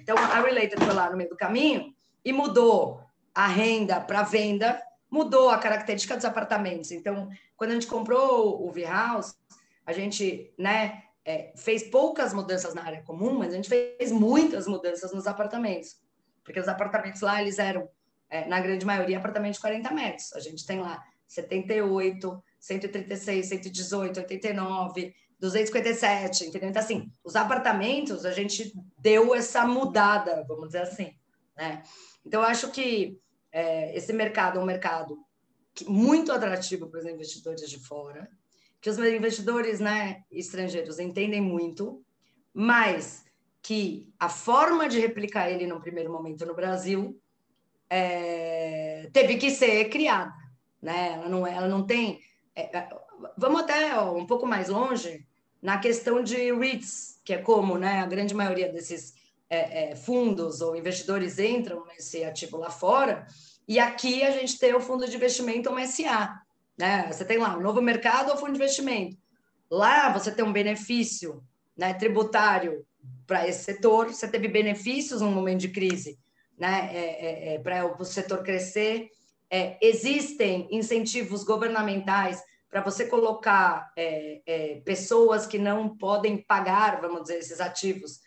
[0.00, 3.02] Então, a Related foi lá no meio do caminho e mudou
[3.34, 6.90] a renda para venda, mudou a característica dos apartamentos.
[6.90, 9.36] Então, quando a gente comprou o V-House,
[9.84, 14.66] a gente né, é, fez poucas mudanças na área comum, mas a gente fez muitas
[14.66, 16.00] mudanças nos apartamentos.
[16.42, 17.86] Porque os apartamentos lá, eles eram,
[18.30, 20.32] é, na grande maioria, apartamentos de 40 metros.
[20.32, 26.68] A gente tem lá 78, 136, 118, 89, 257, entendeu?
[26.68, 31.14] Então, assim, os apartamentos, a gente deu essa mudada, vamos dizer assim,
[31.56, 31.82] né?
[32.24, 33.18] Então, acho que
[33.50, 35.18] é, esse mercado é um mercado
[35.86, 38.28] muito atrativo para os investidores de fora,
[38.80, 42.04] que os investidores né, estrangeiros entendem muito,
[42.52, 43.24] mas
[43.62, 47.18] que a forma de replicar ele no primeiro momento no Brasil
[47.88, 50.32] é, teve que ser criada,
[50.80, 51.14] né?
[51.14, 52.20] Ela não, ela não tem
[52.54, 52.88] é, é,
[53.36, 55.26] vamos até um pouco mais longe
[55.62, 59.14] na questão de REITs, que é como né, a grande maioria desses
[59.48, 63.26] é, é, fundos ou investidores entram nesse ativo lá fora,
[63.68, 66.40] e aqui a gente tem o fundo de investimento, um SA.
[66.78, 67.06] Né?
[67.12, 69.16] Você tem lá o novo mercado ou fundo de investimento.
[69.70, 71.42] Lá você tem um benefício
[71.76, 72.84] né, tributário
[73.26, 76.18] para esse setor, você teve benefícios no momento de crise
[76.58, 79.08] né, é, é, é para o setor crescer.
[79.50, 87.22] É, existem incentivos governamentais para você colocar é, é, pessoas que não podem pagar, vamos
[87.22, 88.20] dizer, esses ativos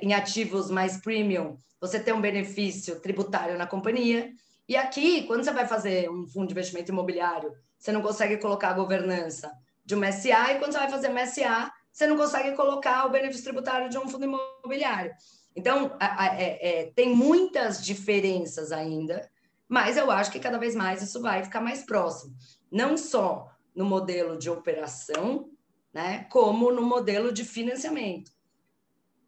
[0.00, 4.32] em ativos mais premium, você tem um benefício tributário na companhia.
[4.66, 8.70] E aqui, quando você vai fazer um fundo de investimento imobiliário, você não consegue colocar
[8.70, 9.52] a governança
[9.84, 13.10] de uma SA, e quando você vai fazer uma SA, você não consegue colocar o
[13.10, 15.12] benefício tributário de um fundo imobiliário.
[15.54, 19.30] Então, é, é, tem muitas diferenças ainda,
[19.68, 22.34] mas eu acho que cada vez mais isso vai ficar mais próximo.
[22.70, 25.50] Não só no modelo de operação,
[25.92, 28.30] né, como no modelo de financiamento,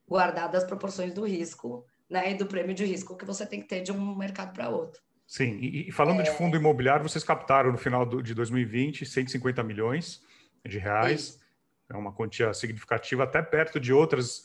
[0.06, 3.68] guardado as proporções do risco né, e do prêmio de risco que você tem que
[3.68, 5.02] ter de um mercado para outro.
[5.26, 6.22] Sim, e, e falando é...
[6.22, 10.22] de fundo imobiliário, vocês captaram no final do, de 2020 150 milhões
[10.64, 11.38] de reais.
[11.90, 14.44] É uma quantia significativa, até perto de outras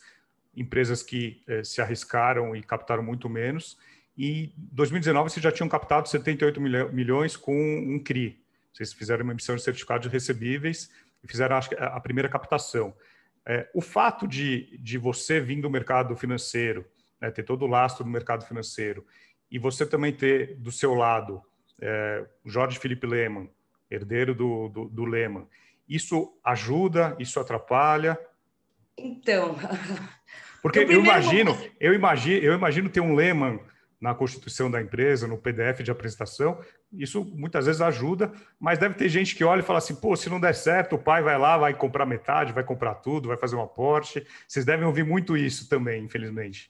[0.56, 3.78] empresas que eh, se arriscaram e captaram muito menos.
[4.18, 8.40] E 2019 vocês já tinham captado 78 milhões com um CRI.
[8.72, 10.90] Vocês fizeram uma emissão de certificados recebíveis
[11.24, 12.94] e fizeram acho, a primeira captação.
[13.46, 16.86] É, o fato de, de você vir do mercado financeiro,
[17.20, 19.06] né, ter todo o lastro do mercado financeiro
[19.52, 21.42] e você também ter do seu lado
[21.82, 23.50] é, Jorge Felipe Lehmann,
[23.90, 25.48] herdeiro do, do, do Lehmann,
[25.88, 28.18] isso ajuda, isso atrapalha?
[28.98, 29.58] Então,
[30.62, 33.60] porque eu imagino, eu imagino, eu imagino ter um Lehmann
[34.04, 36.60] na constituição da empresa, no PDF de apresentação,
[36.92, 40.30] isso muitas vezes ajuda, mas deve ter gente que olha e fala assim: pô, se
[40.30, 43.56] não der certo, o pai vai lá, vai comprar metade, vai comprar tudo, vai fazer
[43.56, 44.28] um aporte.
[44.46, 46.70] Vocês devem ouvir muito isso também, infelizmente.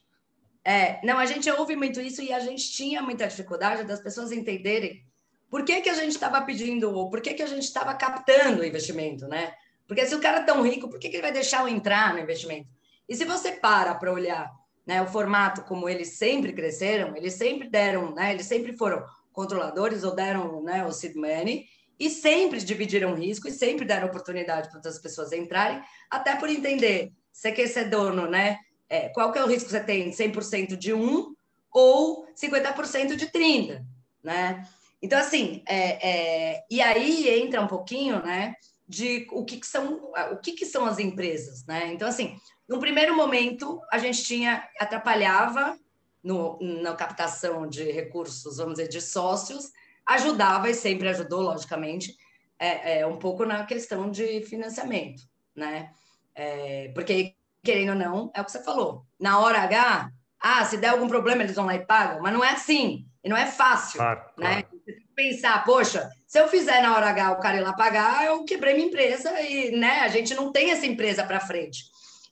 [0.64, 4.32] É, não, a gente ouve muito isso e a gente tinha muita dificuldade das pessoas
[4.32, 5.04] entenderem
[5.50, 8.62] por que, que a gente estava pedindo, ou por que, que a gente estava captando
[8.62, 9.56] o investimento, né?
[9.88, 12.14] Porque se o cara é tão rico, por que, que ele vai deixar eu entrar
[12.14, 12.70] no investimento?
[13.10, 14.52] E se você para para olhar
[14.86, 20.04] né, o formato como eles sempre cresceram, eles sempre deram, né, eles sempre foram controladores
[20.04, 21.66] ou deram né, o seed money
[22.00, 27.12] e sempre dividiram risco e sempre deram oportunidade para outras pessoas entrarem, até por entender,
[27.32, 28.60] você quer ser dono, né?
[28.94, 30.12] é, qual que é o risco que você tem?
[30.12, 31.34] 100% de um
[31.72, 33.84] ou 50% de 30,
[34.24, 34.68] né?
[35.02, 38.54] Então, assim, é, é, e aí entra um pouquinho, né,
[38.88, 41.92] de o que, que são o que, que são as empresas, né?
[41.92, 42.36] Então, assim,
[42.68, 45.78] no primeiro momento, a gente tinha, atrapalhava
[46.24, 49.72] no, na captação de recursos, vamos dizer, de sócios,
[50.06, 52.16] ajudava e sempre ajudou, logicamente,
[52.58, 55.24] é, é um pouco na questão de financiamento,
[55.56, 55.92] né?
[56.36, 59.06] É, porque querendo ou não, é o que você falou.
[59.20, 62.44] Na hora H, ah, se der algum problema, eles vão lá e pagam, mas não
[62.44, 63.98] é assim, e não é fácil.
[63.98, 64.64] Claro, né?
[64.64, 64.68] Claro.
[64.72, 67.74] Você tem que pensar, poxa, se eu fizer na hora H o cara ir lá
[67.74, 71.86] pagar, eu quebrei minha empresa e né, a gente não tem essa empresa para frente.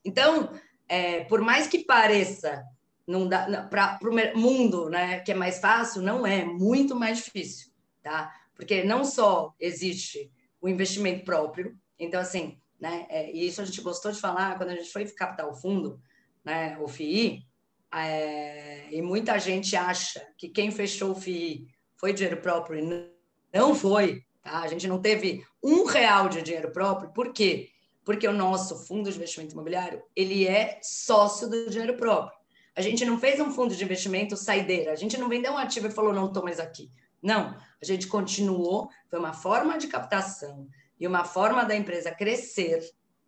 [0.03, 0.51] Então,
[0.87, 2.63] é, por mais que pareça
[3.69, 7.71] para o mundo né, que é mais fácil, não é, muito mais difícil,
[8.01, 8.33] tá?
[8.55, 10.31] Porque não só existe
[10.61, 13.05] o investimento próprio, então, assim, né?
[13.09, 16.01] É, e isso a gente gostou de falar quando a gente foi captar o fundo,
[16.43, 17.45] né, o FII,
[17.93, 23.11] é, e muita gente acha que quem fechou o FII foi dinheiro próprio e
[23.53, 24.61] não foi, tá?
[24.61, 27.69] A gente não teve um real de dinheiro próprio, por quê?
[28.03, 32.39] Porque o nosso fundo de investimento imobiliário, ele é sócio do dinheiro próprio.
[32.75, 35.87] A gente não fez um fundo de investimento saideira, a gente não vendeu um ativo
[35.87, 36.89] e falou, não estou mais aqui.
[37.21, 40.67] Não, a gente continuou, foi uma forma de captação,
[41.01, 42.79] e uma forma da empresa crescer,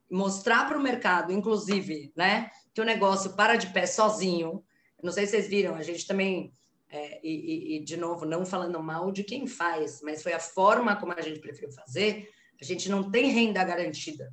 [0.09, 4.63] mostrar para o mercado, inclusive, né, que o negócio para de pé sozinho.
[5.01, 6.53] Não sei se vocês viram, a gente também,
[6.87, 10.95] é, e, e, de novo, não falando mal de quem faz, mas foi a forma
[10.95, 12.29] como a gente preferiu fazer.
[12.61, 14.31] A gente não tem renda garantida.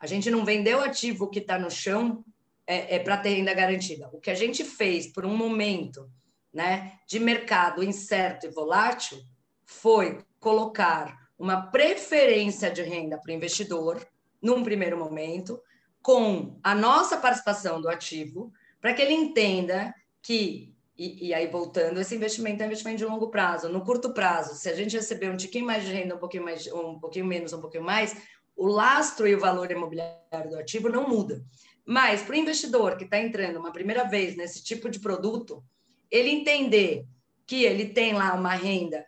[0.00, 2.24] A gente não vendeu ativo que está no chão
[2.66, 4.08] é, é para ter renda garantida.
[4.12, 6.10] O que a gente fez por um momento
[6.52, 9.22] né, de mercado incerto e volátil
[9.64, 14.06] foi colocar uma preferência de renda para o investidor,
[14.42, 15.60] num primeiro momento,
[16.02, 22.00] com a nossa participação do ativo, para que ele entenda que, e, e, aí voltando,
[22.00, 23.68] esse investimento é um investimento de longo prazo.
[23.68, 26.66] No curto prazo, se a gente receber um tiquinho mais de renda, um pouquinho, mais,
[26.72, 28.16] um pouquinho menos, um pouquinho mais,
[28.60, 31.42] o lastro e o valor imobiliário do ativo não muda.
[31.82, 35.64] Mas para o investidor que está entrando uma primeira vez nesse tipo de produto,
[36.10, 37.06] ele entender
[37.46, 39.06] que ele tem lá uma renda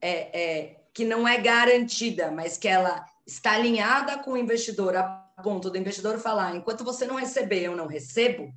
[0.00, 5.02] é, é, que não é garantida, mas que ela está alinhada com o investidor, a
[5.42, 8.54] ponto do investidor falar: enquanto você não receber, eu não recebo,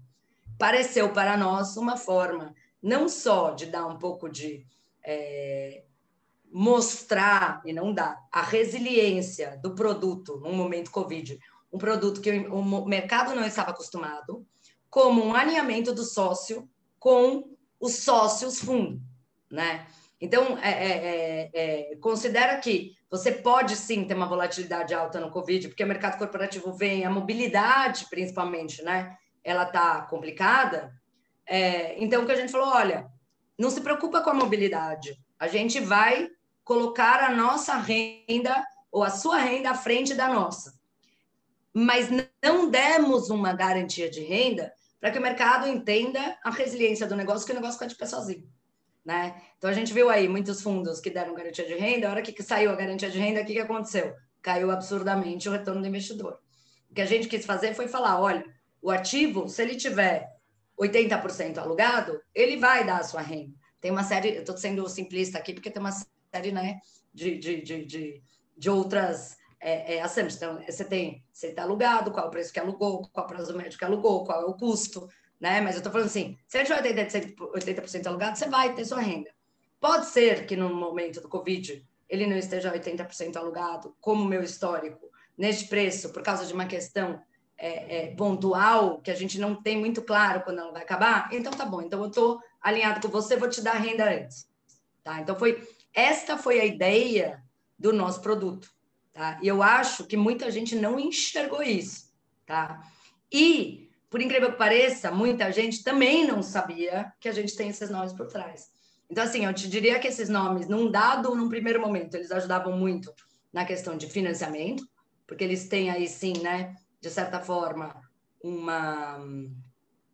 [0.57, 4.65] pareceu para nós uma forma não só de dar um pouco de.
[5.03, 5.83] É,
[6.51, 11.39] mostrar, e não dá, a resiliência do produto no momento Covid,
[11.71, 14.45] um produto que o mercado não estava acostumado,
[14.89, 16.67] como um alinhamento do sócio
[16.99, 19.01] com os sócios fundo,
[19.51, 19.85] né?
[20.19, 20.91] Então, é, é,
[21.53, 25.87] é, é, considera que você pode sim ter uma volatilidade alta no Covid, porque o
[25.87, 29.15] mercado corporativo vem, a mobilidade, principalmente, né?
[29.43, 30.91] Ela está complicada.
[31.45, 33.07] É, então, o que a gente falou, olha,
[33.57, 35.15] não se preocupa com a mobilidade.
[35.39, 36.27] A gente vai
[36.67, 38.61] colocar a nossa renda
[38.91, 40.77] ou a sua renda à frente da nossa.
[41.73, 42.09] Mas
[42.43, 47.45] não demos uma garantia de renda para que o mercado entenda a resiliência do negócio,
[47.45, 48.45] que o negócio fica de pé sozinho.
[49.05, 49.41] Né?
[49.57, 52.43] Então a gente viu aí muitos fundos que deram garantia de renda, a hora que
[52.43, 54.13] saiu a garantia de renda, o que, que aconteceu?
[54.41, 56.37] Caiu absurdamente o retorno do investidor.
[56.91, 58.43] O que a gente quis fazer foi falar: olha,
[58.81, 60.29] o ativo, se ele tiver
[60.77, 63.53] 80% alugado, ele vai dar a sua renda.
[63.79, 65.93] Tem uma série, eu estou sendo simplista aqui, porque tem uma
[66.33, 66.79] série né,
[67.13, 68.23] de, de, de, de,
[68.57, 70.03] de outras é, é,
[70.35, 73.33] Então, você tem, se está alugado, qual é o preço que alugou, qual é o
[73.33, 75.09] prazo médio que alugou, qual é o custo,
[75.39, 75.61] né?
[75.61, 78.99] Mas eu estou falando assim, se ele tiver 80%, 80 alugado, você vai ter sua
[78.99, 79.31] renda.
[79.79, 84.41] Pode ser que no momento do Covid ele não esteja 80% alugado, como o meu
[84.41, 87.21] histórico, neste preço, por causa de uma questão
[87.57, 91.51] é, é, pontual, que a gente não tem muito claro quando ela vai acabar, então
[91.51, 94.47] tá bom, então eu estou alinhado com você, vou te dar a renda antes.
[95.03, 95.19] Tá?
[95.19, 95.61] Então foi,
[95.97, 97.43] esta foi a ideia
[97.77, 98.69] do nosso produto.
[99.11, 99.39] Tá?
[99.41, 102.13] E eu acho que muita gente não enxergou isso.
[102.45, 102.83] Tá?
[103.31, 107.89] E, por incrível que pareça, muita gente também não sabia que a gente tem esses
[107.89, 108.69] nomes por trás.
[109.09, 112.77] Então, assim, eu te diria que esses nomes, num dado, num primeiro momento, eles ajudavam
[112.77, 113.11] muito
[113.51, 114.87] na questão de financiamento,
[115.25, 117.99] porque eles têm aí, sim, né, de certa forma,
[118.43, 119.17] uma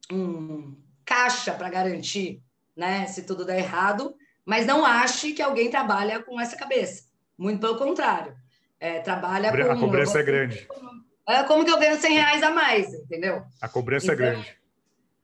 [0.09, 2.41] um caixa para garantir,
[2.73, 4.15] né, se tudo der errado,
[4.46, 7.06] mas não ache que alguém trabalha com essa cabeça.
[7.38, 8.36] Muito pelo contrário
[8.84, 9.72] é, trabalha a com...
[9.72, 10.68] A cobrança é grande.
[11.26, 13.41] É, como que eu ganho 100 reais a mais, entendeu?
[13.62, 14.58] A cobrança é então, é grande.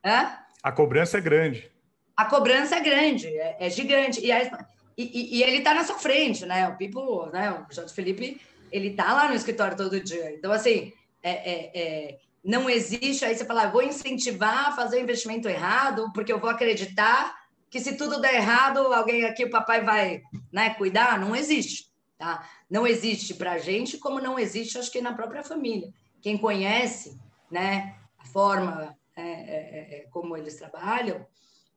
[0.02, 0.38] Hã?
[0.62, 1.70] A cobrança é grande.
[2.16, 4.24] A cobrança é grande, é, é gigante.
[4.24, 4.66] E, a,
[4.96, 6.68] e, e, ele está na sua frente, né?
[6.68, 7.50] O Pipo, né?
[7.50, 8.40] o Jorge Felipe,
[8.72, 10.32] ele está lá no escritório todo dia.
[10.32, 10.90] Então, assim,
[11.22, 16.32] é, é, não existe aí você falar, vou incentivar a fazer o investimento errado, porque
[16.32, 17.38] eu vou acreditar
[17.70, 21.18] que se tudo der errado, alguém aqui, o papai vai né, cuidar.
[21.20, 21.90] Não existe.
[22.18, 22.46] Tá?
[22.68, 25.90] Não existe para a gente, como não existe, acho que na própria família.
[26.20, 27.18] Quem conhece
[27.50, 31.24] né, a forma é, é, é, é como eles trabalham,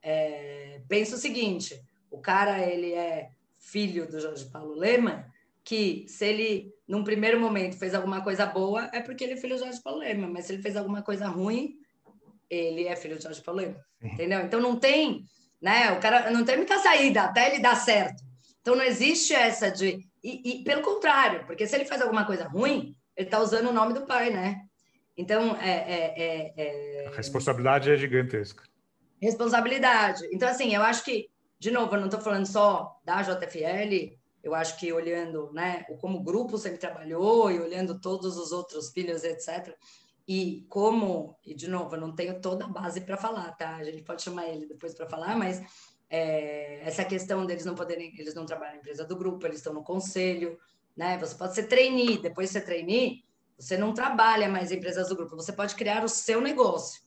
[0.01, 1.81] é, pensa o seguinte:
[2.11, 5.25] o cara ele é filho do Jorge Paulo Lema,
[5.63, 9.55] que se ele, num primeiro momento, fez alguma coisa boa, é porque ele é filho
[9.55, 11.77] do Jorge Paulo Lema, mas se ele fez alguma coisa ruim,
[12.49, 13.85] ele é filho do Jorge Paulo Lema.
[14.01, 14.41] Entendeu?
[14.41, 15.23] Então não tem,
[15.63, 15.93] né?
[15.93, 18.21] O cara não tem muita saída até ele dar certo.
[18.61, 22.47] Então não existe essa de e, e, pelo contrário, porque se ele faz alguma coisa
[22.47, 24.61] ruim, ele está usando o nome do pai, né?
[25.17, 28.63] Então, é, é, é, é, A responsabilidade é gigantesca.
[29.21, 30.25] Responsabilidade.
[30.31, 34.55] Então, assim, eu acho que, de novo, eu não estou falando só da JFL, eu
[34.55, 39.23] acho que olhando, né, como o grupo sempre trabalhou e olhando todos os outros filhos,
[39.23, 39.75] etc.
[40.27, 43.75] E como, e de novo, eu não tenho toda a base para falar, tá?
[43.75, 45.61] A gente pode chamar ele depois para falar, mas
[46.09, 49.73] é, essa questão deles não poderem, eles não trabalham na empresa do grupo, eles estão
[49.73, 50.57] no conselho,
[50.95, 51.17] né?
[51.17, 53.23] Você pode ser trainee, depois de ser trainee,
[53.57, 57.01] você não trabalha mais em empresas do grupo, você pode criar o seu negócio,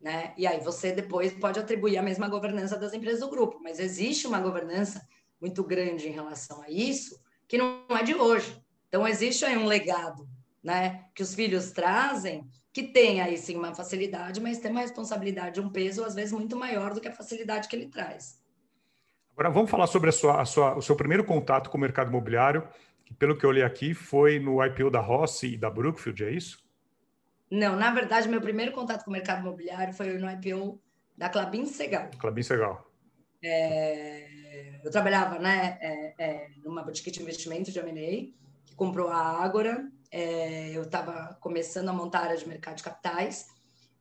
[0.00, 0.34] né?
[0.36, 4.26] E aí você depois pode atribuir a mesma governança das empresas do grupo, mas existe
[4.26, 5.06] uma governança
[5.40, 8.60] muito grande em relação a isso, que não é de hoje.
[8.88, 10.28] Então existe aí um legado,
[10.66, 15.60] né, que os filhos trazem, que tem aí sim uma facilidade, mas tem uma responsabilidade,
[15.60, 18.42] um peso às vezes muito maior do que a facilidade que ele traz.
[19.30, 22.08] Agora vamos falar sobre a sua, a sua, o seu primeiro contato com o mercado
[22.08, 22.66] imobiliário,
[23.04, 26.32] que pelo que eu olhei aqui foi no IPO da Rossi e da Brookfield, é
[26.32, 26.58] isso?
[27.48, 30.80] Não, na verdade, meu primeiro contato com o mercado imobiliário foi no IPO
[31.16, 32.10] da Clabin Segal.
[32.18, 32.90] Clabin Segal.
[33.40, 38.34] É, eu trabalhava né, é, é, numa boutique de investimento de M&A,
[38.66, 39.88] que comprou a Ágora.
[40.10, 43.46] É, eu estava começando a montar a área de mercado de capitais.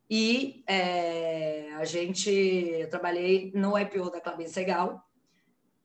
[0.10, 5.04] E é, a gente, eu trabalhei no IPO da Clabin Segal,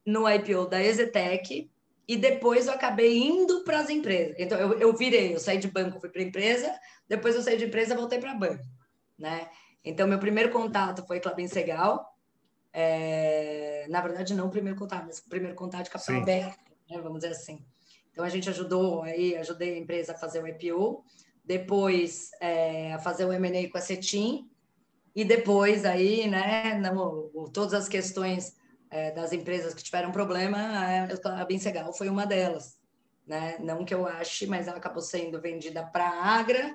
[0.04, 1.70] no IPO da Exetec
[2.06, 4.34] e depois eu acabei indo para as empresas.
[4.38, 6.68] Então, eu, eu virei, eu saí de banco, fui para empresa,
[7.08, 8.64] depois eu saí de empresa, voltei para banco,
[9.18, 9.48] né?
[9.84, 12.04] Então, meu primeiro contato foi Clabin Segal.
[12.72, 16.22] É, na verdade, não o primeiro contato, mas o primeiro contato de capital Sim.
[16.22, 17.00] aberto, né?
[17.00, 17.64] vamos dizer assim.
[18.12, 21.04] Então a gente ajudou aí, ajudei a empresa a fazer o IPO,
[21.44, 24.48] depois é, a fazer o M&A com a Cetim
[25.14, 26.80] e depois aí, né,
[27.52, 28.56] todas as questões
[28.90, 32.78] é, das empresas que tiveram problema, a, a Bensegal foi uma delas,
[33.26, 33.56] né?
[33.60, 36.74] Não que eu ache, mas ela acabou sendo vendida para a Agra,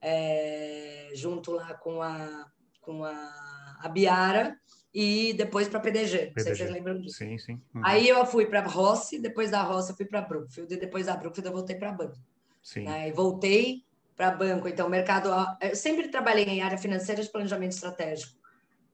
[0.00, 2.46] é, junto lá com a
[2.80, 4.58] com a, a Biara
[4.92, 6.32] e depois para PDG.
[6.32, 6.32] PDG.
[6.36, 7.18] Não sei se vocês lembram disso.
[7.18, 7.60] Sim, sim.
[7.74, 7.82] Uhum.
[7.84, 11.16] Aí eu fui para Rossi, depois da Rossi eu fui para Brookfield, e depois da
[11.16, 12.18] Brookfield eu voltei para banco.
[12.62, 12.84] Sim.
[12.84, 13.08] Né?
[13.08, 13.84] E voltei
[14.16, 14.68] para banco.
[14.68, 15.30] Então, o mercado.
[15.60, 18.38] Eu sempre trabalhei em área financeira de planejamento estratégico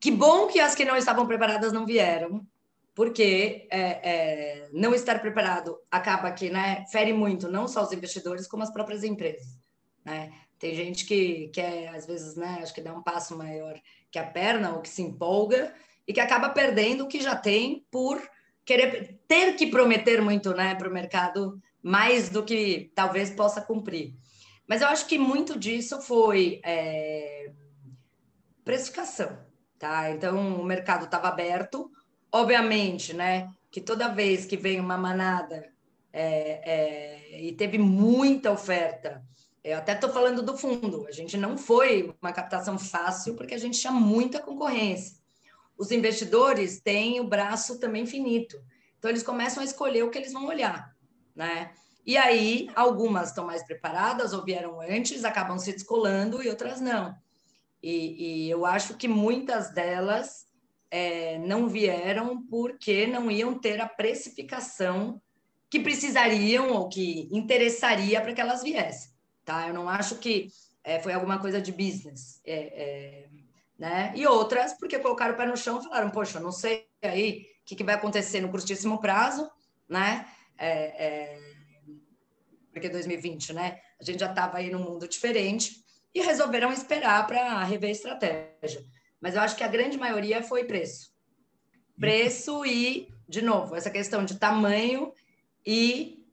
[0.00, 2.44] que bom que as que não estavam preparadas não vieram,
[2.92, 8.48] porque é, é, não estar preparado acaba que né, fere muito não só os investidores
[8.48, 9.58] como as próprias empresas.
[10.04, 10.32] Né?
[10.58, 13.80] Tem gente que quer às vezes, né, acho que dá um passo maior
[14.10, 15.72] que a perna ou que se empolga
[16.06, 18.20] e que acaba perdendo o que já tem por
[18.68, 24.14] querer ter que prometer muito, né, para o mercado mais do que talvez possa cumprir.
[24.68, 27.50] Mas eu acho que muito disso foi é,
[28.62, 29.38] precificação,
[29.78, 30.10] tá?
[30.10, 31.90] Então o mercado estava aberto,
[32.30, 33.48] obviamente, né?
[33.70, 35.72] Que toda vez que vem uma manada
[36.12, 39.24] é, é, e teve muita oferta,
[39.64, 43.58] eu até estou falando do fundo, a gente não foi uma captação fácil porque a
[43.58, 45.17] gente tinha muita concorrência.
[45.78, 48.60] Os investidores têm o braço também finito,
[48.98, 50.98] então eles começam a escolher o que eles vão olhar
[51.38, 51.70] né?
[52.04, 57.14] E aí, algumas estão mais preparadas ou vieram antes, acabam se descolando e outras não.
[57.80, 60.46] E, e eu acho que muitas delas
[60.90, 65.22] é, não vieram porque não iam ter a precificação
[65.70, 69.12] que precisariam ou que interessaria para que elas viessem,
[69.44, 69.68] tá?
[69.68, 70.48] Eu não acho que
[70.82, 73.28] é, foi alguma coisa de business, é, é
[73.78, 74.12] né?
[74.16, 77.64] E outras porque colocaram o pé no chão e falaram, poxa, não sei aí o
[77.64, 79.48] que, que vai acontecer no curtíssimo prazo,
[79.88, 80.26] né?
[80.58, 81.38] é, é,
[82.72, 83.80] porque 2020, né?
[84.00, 88.82] A gente já estava aí num mundo diferente e resolveram esperar para rever a estratégia.
[89.20, 91.12] Mas eu acho que a grande maioria foi preço.
[91.98, 95.12] Preço e, de novo, essa questão de tamanho
[95.64, 96.24] e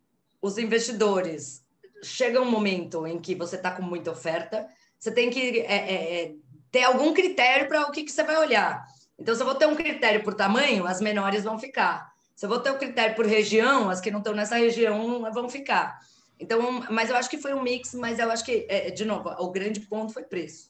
[0.41, 1.63] os investidores.
[2.03, 4.67] Chega um momento em que você está com muita oferta,
[4.99, 6.35] você tem que é, é, é
[6.76, 8.86] ter algum critério para o que, que você vai olhar.
[9.17, 12.11] Então, se eu vou ter um critério por tamanho, as menores vão ficar.
[12.36, 15.47] Se eu vou ter o critério por região, as que não estão nessa região vão
[15.47, 15.97] ficar.
[16.38, 19.30] Então, mas eu acho que foi um mix, mas eu acho que, é, de novo,
[19.39, 20.69] o grande ponto foi preço.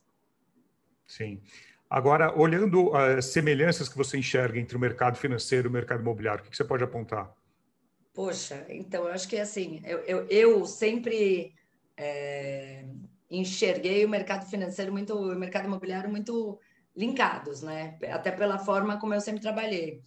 [1.07, 1.41] Sim.
[1.89, 6.45] Agora, olhando as semelhanças que você enxerga entre o mercado financeiro e o mercado imobiliário,
[6.45, 7.33] o que você pode apontar?
[8.13, 11.51] Poxa, então, eu acho que assim, eu, eu, eu sempre
[11.97, 12.85] é,
[13.37, 16.59] enxerguei o mercado financeiro muito, o mercado imobiliário muito
[16.95, 17.97] linkados, né?
[18.11, 20.01] Até pela forma como eu sempre trabalhei.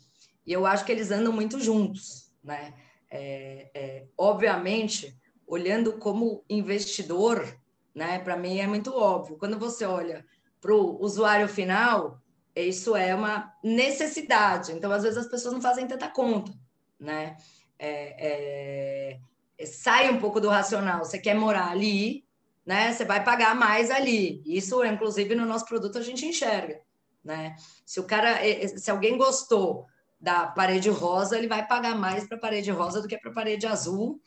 [0.46, 2.74] E eu acho que eles andam muito juntos, né?
[3.10, 5.16] É, é, obviamente,
[5.46, 7.46] olhando como investidor,
[7.94, 8.18] né?
[8.18, 9.36] Para mim é muito óbvio.
[9.36, 10.24] Quando você olha
[10.60, 12.20] para o usuário final,
[12.54, 14.72] isso é uma necessidade.
[14.72, 16.52] Então, às vezes as pessoas não fazem tanta conta,
[16.98, 17.36] né?
[17.78, 19.18] É, é
[19.66, 21.04] sai um pouco do racional.
[21.04, 22.24] Você quer morar ali,
[22.68, 22.92] né?
[22.92, 24.42] Você vai pagar mais ali.
[24.44, 26.78] Isso, inclusive, no nosso produto a gente enxerga,
[27.24, 27.56] né?
[27.86, 28.40] Se o cara,
[28.76, 29.86] se alguém gostou
[30.20, 33.34] da parede rosa, ele vai pagar mais para a parede rosa do que para a
[33.34, 34.20] parede azul.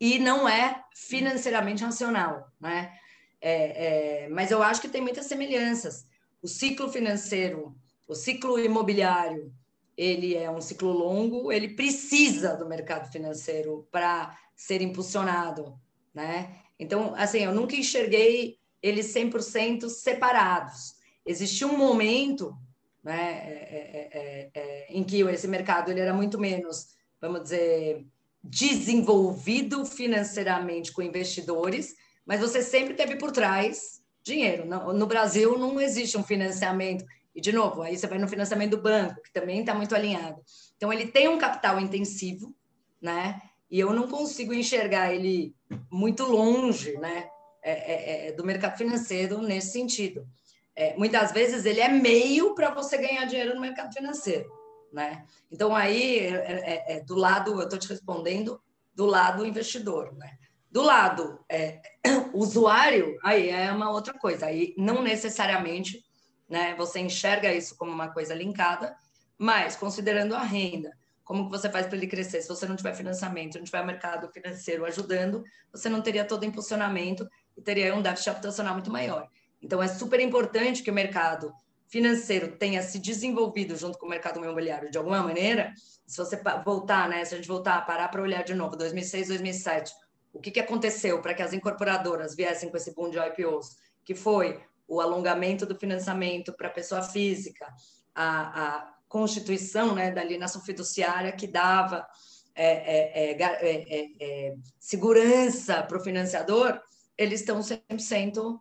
[0.00, 2.92] e não é financeiramente racional, né?
[3.40, 6.06] É, é, mas eu acho que tem muitas semelhanças.
[6.40, 7.74] O ciclo financeiro,
[8.06, 9.52] o ciclo imobiliário,
[9.96, 15.76] ele é um ciclo longo, ele precisa do mercado financeiro para ser impulsionado,
[16.14, 16.62] né?
[16.78, 20.94] Então, assim, eu nunca enxerguei eles 100% separados.
[21.26, 22.56] Existiu um momento
[23.02, 26.88] né, é é, é, é, em que esse mercado ele era muito menos,
[27.20, 28.04] vamos dizer,
[28.42, 34.66] desenvolvido financeiramente com investidores, mas você sempre teve por trás dinheiro.
[34.66, 37.04] No, Brasil não existe um financiamento.
[37.34, 40.40] E, de novo, aí você vai no financiamento do banco, que também está muito alinhado.
[40.76, 42.54] Então, ele tem um capital intensivo,
[43.00, 43.40] né?
[43.70, 45.54] E eu não consigo enxergar ele
[45.90, 47.28] muito longe, né?
[47.62, 50.26] É, é, é, do mercado financeiro nesse sentido.
[50.74, 54.48] É, muitas vezes ele é meio para você ganhar dinheiro no mercado financeiro,
[54.92, 55.26] né?
[55.50, 58.62] Então aí é, é, do lado, eu estou te respondendo
[58.94, 60.38] do lado investidor, né?
[60.70, 61.44] Do lado
[62.32, 64.46] usuário, aí é uma outra coisa.
[64.46, 66.02] Aí não necessariamente,
[66.48, 66.74] né?
[66.76, 68.96] Você enxerga isso como uma coisa linkada,
[69.36, 70.96] mas considerando a renda,
[71.28, 72.40] como que você faz para ele crescer?
[72.40, 76.46] Se você não tiver financiamento, não tiver mercado financeiro ajudando, você não teria todo o
[76.46, 79.28] impulsionamento e teria um déficit habitacional muito maior.
[79.60, 81.52] Então, é super importante que o mercado
[81.86, 85.74] financeiro tenha se desenvolvido junto com o mercado imobiliário de alguma maneira.
[86.06, 89.92] Se você voltar, né, se a gente voltar, parar para olhar de novo, 2006, 2007,
[90.32, 93.76] o que, que aconteceu para que as incorporadoras viessem com esse boom de IPOs?
[94.02, 97.66] Que foi o alongamento do financiamento para a pessoa física,
[98.14, 102.06] a, a Constituição, né, da alienação fiduciária, que dava
[102.54, 106.80] é, é, é, é segurança para o financiador,
[107.16, 108.60] eles estão 100%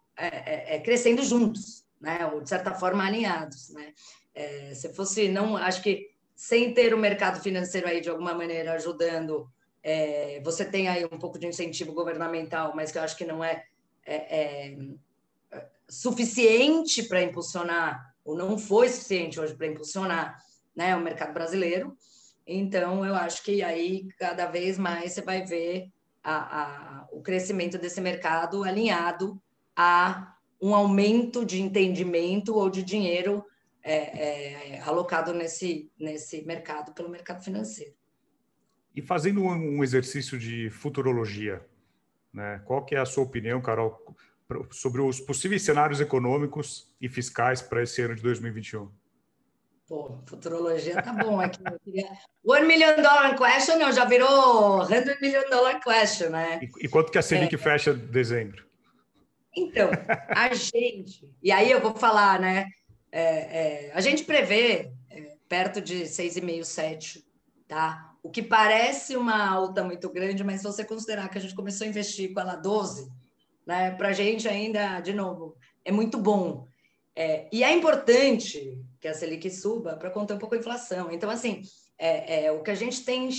[0.83, 3.69] crescendo juntos, né, ou de certa forma alinhados.
[3.69, 3.93] Né?
[4.75, 9.51] se fosse, não, acho que sem ter o mercado financeiro aí de alguma maneira ajudando,
[10.43, 13.63] você tem aí um pouco de incentivo governamental, mas que eu acho que não é,
[14.05, 14.77] é
[15.89, 20.37] suficiente para impulsionar ou não foi suficiente hoje para impulsionar
[20.75, 21.97] né, o mercado brasileiro.
[22.45, 25.89] Então, eu acho que aí cada vez mais você vai ver
[26.21, 29.41] a, a, o crescimento desse mercado alinhado
[29.73, 33.45] a um aumento de entendimento ou de dinheiro
[33.81, 37.93] é, é, alocado nesse, nesse mercado pelo mercado financeiro.
[38.93, 41.65] E fazendo um exercício de futurologia,
[42.33, 42.61] né?
[42.65, 44.03] qual que é a sua opinião, Carol,
[44.71, 48.89] sobre os possíveis cenários econômicos e fiscais para esse ano de 2021?
[49.87, 51.63] Pô, futurologia tá bom aqui.
[52.45, 56.59] One million dollar question não, já virou 100 million dollar question, né?
[56.61, 57.57] E, e quanto que a Selic é.
[57.57, 58.65] fecha em dezembro?
[59.55, 59.89] Então,
[60.29, 62.67] a gente, e aí eu vou falar, né?
[63.11, 67.25] É, é, a gente prevê é, perto de 6,5, 7,
[67.65, 68.13] tá?
[68.21, 71.85] O que parece uma alta muito grande, mas se você considerar que a gente começou
[71.85, 73.09] a investir com ela 12,
[73.67, 73.91] né?
[73.91, 76.65] Para a gente ainda, de novo, é muito bom.
[77.13, 81.11] É, e é importante que a Selic suba para conter um pouco a inflação.
[81.11, 81.61] Então, assim,
[81.97, 83.29] é, é, o que a gente tem,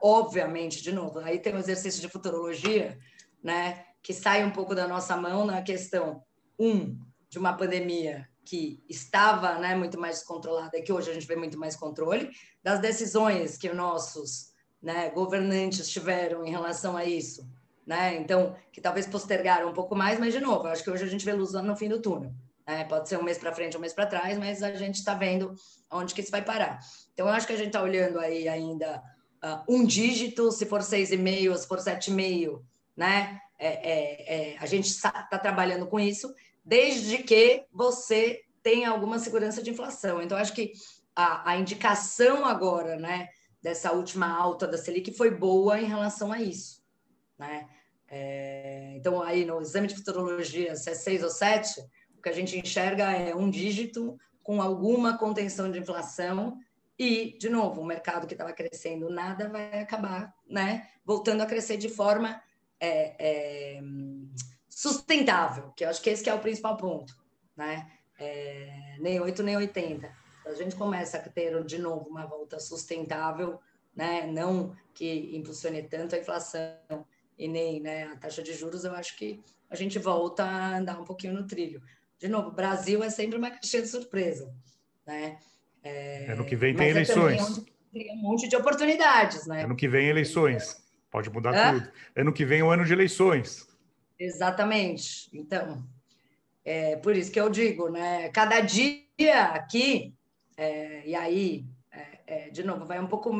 [0.00, 2.96] obviamente, de novo, aí tem um exercício de futurologia,
[3.42, 3.84] né?
[4.02, 6.22] Que sai um pouco da nossa mão na questão,
[6.56, 6.96] um,
[7.28, 11.34] de uma pandemia que estava né, muito mais descontrolada e que hoje a gente vê
[11.34, 12.30] muito mais controle,
[12.62, 17.44] das decisões que nossos né, governantes tiveram em relação a isso,
[17.86, 18.16] né?
[18.16, 21.24] Então, que talvez postergaram um pouco mais, mas de novo, acho que hoje a gente
[21.24, 22.32] vê luz no fim do túnel.
[22.66, 22.84] Né?
[22.84, 25.54] Pode ser um mês para frente, um mês para trás, mas a gente está vendo
[25.90, 26.80] onde que isso vai parar.
[27.14, 29.02] Então, eu acho que a gente está olhando aí ainda
[29.44, 32.64] uh, um dígito, se for seis e meio, se for sete e meio,
[32.96, 33.40] né?
[33.58, 39.62] É, é, é, a gente está trabalhando com isso, desde que você tenha alguma segurança
[39.62, 40.20] de inflação.
[40.20, 40.72] Então, acho que
[41.14, 43.28] a, a indicação agora, né,
[43.62, 46.82] dessa última alta da Selic foi boa em relação a isso,
[47.38, 47.66] né?
[48.08, 51.80] É, então, aí no exame de futurologia, se é 6 ou 7,
[52.16, 56.58] o que a gente enxerga é um dígito com alguma contenção de inflação
[56.98, 61.76] e, de novo, o mercado que estava crescendo nada vai acabar né, voltando a crescer
[61.76, 62.40] de forma
[62.80, 63.80] é, é,
[64.68, 67.14] sustentável, que eu acho que esse que é o principal ponto.
[67.56, 67.90] Né?
[68.18, 70.10] É, nem 8, nem 80.
[70.46, 73.60] A gente começa a ter, de novo, uma volta sustentável,
[73.94, 74.26] né?
[74.26, 77.04] não que impulsione tanto a inflação,
[77.38, 81.00] e nem né, a taxa de juros, eu acho que a gente volta a andar
[81.00, 81.82] um pouquinho no trilho.
[82.18, 84.52] De novo, Brasil é sempre uma caixinha de surpresa.
[85.06, 85.38] Né?
[85.82, 87.64] É, ano que vem tem é eleições.
[87.92, 89.46] Tem um monte de oportunidades.
[89.46, 89.64] Né?
[89.64, 90.82] Ano que vem eleições.
[91.10, 91.78] Pode mudar Hã?
[91.78, 91.92] tudo.
[92.16, 93.66] Ano que vem é o ano de eleições.
[94.18, 95.28] Exatamente.
[95.32, 95.86] Então,
[96.64, 98.28] é por isso que eu digo, né?
[98.30, 100.14] Cada dia aqui,
[100.56, 103.30] é, e aí, é, é, de novo, vai um pouco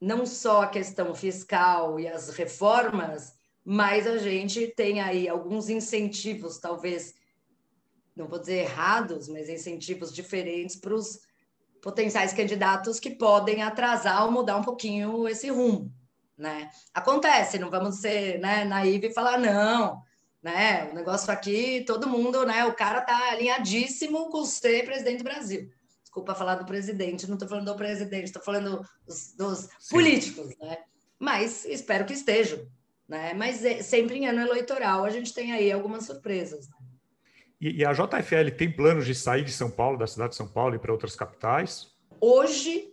[0.00, 3.34] não só a questão fiscal e as reformas,
[3.64, 7.14] mas a gente tem aí alguns incentivos, talvez,
[8.16, 11.20] não vou dizer errados, mas incentivos diferentes para os
[11.82, 15.92] potenciais candidatos que podem atrasar ou mudar um pouquinho esse rumo,
[16.36, 16.70] né?
[16.94, 20.02] Acontece, não vamos ser né, naive e falar não,
[20.42, 20.88] né?
[20.90, 22.64] O negócio aqui, todo mundo, né?
[22.64, 25.70] O cara tá alinhadíssimo com ser presidente do Brasil.
[26.08, 30.78] Desculpa falar do presidente, não estou falando do presidente, estou falando dos, dos políticos, né?
[31.18, 32.66] Mas espero que estejam,
[33.06, 33.34] né?
[33.34, 36.66] Mas é, sempre em ano eleitoral a gente tem aí algumas surpresas.
[36.66, 36.76] Né?
[37.60, 40.48] E, e a JFL tem planos de sair de São Paulo, da cidade de São
[40.48, 41.88] Paulo, e para outras capitais?
[42.18, 42.90] Hoje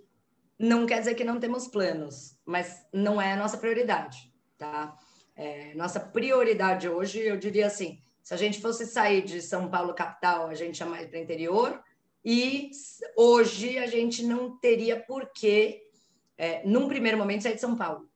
[0.59, 4.93] não quer dizer que não temos planos, mas não é a nossa prioridade, tá?
[5.37, 9.95] É, nossa prioridade hoje, eu diria assim, se a gente fosse sair de São Paulo
[9.95, 11.81] capital, a gente ia mais para o interior,
[12.25, 12.71] e
[13.15, 15.83] hoje a gente não teria por que,
[16.35, 18.09] é, num primeiro momento, sair de São Paulo.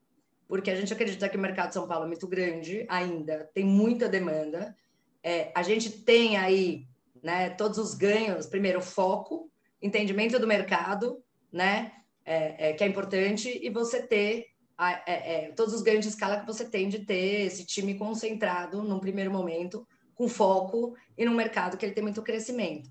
[0.48, 3.64] Porque a gente acredita que o mercado de São Paulo é muito grande ainda, tem
[3.64, 4.76] muita demanda.
[5.22, 6.88] É, a gente tem aí
[7.22, 11.92] né, todos os ganhos, primeiro, foco, entendimento do mercado, né,
[12.26, 16.10] é, é que é importante, e você ter a, é, é, todos os ganhos de
[16.10, 21.26] escala que você tem de ter esse time concentrado num primeiro momento, com foco e
[21.26, 22.90] num mercado que ele tem muito crescimento.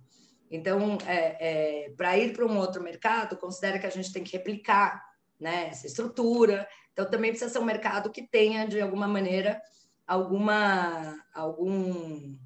[0.50, 4.36] Então, é, é, para ir para um outro mercado, considera que a gente tem que
[4.36, 5.04] replicar
[5.38, 6.66] né, essa estrutura.
[6.92, 9.60] Então, também precisa ser um mercado que tenha, de alguma maneira,
[10.06, 12.36] alguma, algum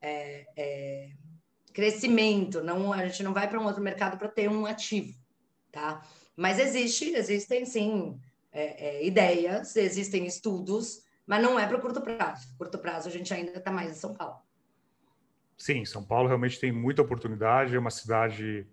[0.00, 1.10] é, é
[1.72, 2.62] crescimento.
[2.62, 5.16] Não, a gente não vai para um outro mercado para ter um ativo,
[5.70, 6.02] tá?
[6.36, 8.20] Mas existe, existem sim
[8.52, 12.48] é, é, ideias, existem estudos, mas não é para curto prazo.
[12.56, 14.47] Curto prazo a gente ainda está mais em São Paulo.
[15.58, 18.64] Sim, São Paulo realmente tem muita oportunidade, é uma cidade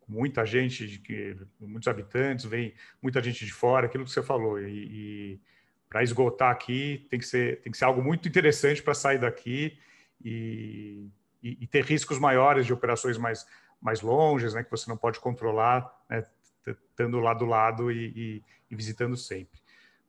[0.00, 4.60] com muita gente, que, muitos habitantes, vem muita gente de fora, aquilo que você falou.
[4.60, 5.40] E, e
[5.88, 9.78] para esgotar aqui tem que ser, tem que ser algo muito interessante para sair daqui
[10.22, 11.08] e,
[11.42, 13.46] e, e, ter riscos maiores de operações mais,
[13.80, 16.26] mais longes, né, que você não pode controlar, né,
[16.66, 19.60] estando lá do lado e, e visitando sempre.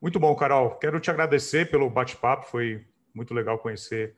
[0.01, 0.71] Muito bom, Carol.
[0.77, 4.15] Quero te agradecer pelo bate-papo, foi muito legal conhecer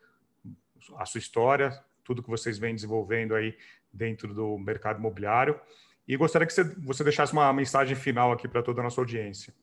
[0.98, 1.78] a sua história,
[2.08, 3.54] tudo que vocês vêm desenvolvendo aí
[3.92, 5.60] dentro do mercado imobiliário.
[6.08, 9.54] E gostaria que você, você deixasse uma mensagem final aqui para toda a nossa audiência.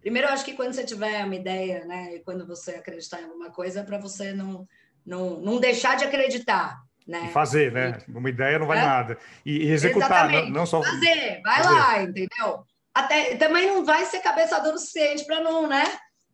[0.00, 3.24] Primeiro, eu acho que quando você tiver uma ideia, né, e quando você acreditar em
[3.24, 4.66] alguma coisa, é para você não,
[5.04, 6.80] não, não deixar de acreditar.
[7.06, 7.26] Né?
[7.26, 7.98] E fazer, né?
[8.08, 8.84] Uma ideia não vale é?
[8.84, 9.18] nada.
[9.44, 10.82] E, e executar, não, não, só.
[10.82, 11.74] Fazer, vai fazer.
[11.74, 12.64] lá, entendeu?
[12.94, 15.84] Até, também não vai ser cabeça dura o suficiente para não, né?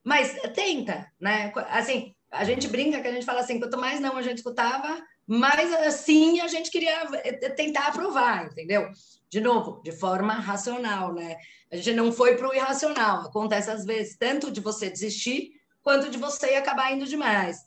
[0.05, 1.53] Mas tenta, né?
[1.71, 5.03] Assim, a gente brinca que a gente fala assim: quanto mais não a gente escutava,
[5.29, 8.91] mais assim a gente queria eh, tentar aprovar, entendeu?
[9.29, 11.37] De novo, de forma racional, né?
[11.71, 13.27] A gente não foi para o irracional.
[13.27, 15.53] Acontece às vezes tanto de você desistir
[15.83, 17.59] quanto de você acabar indo demais.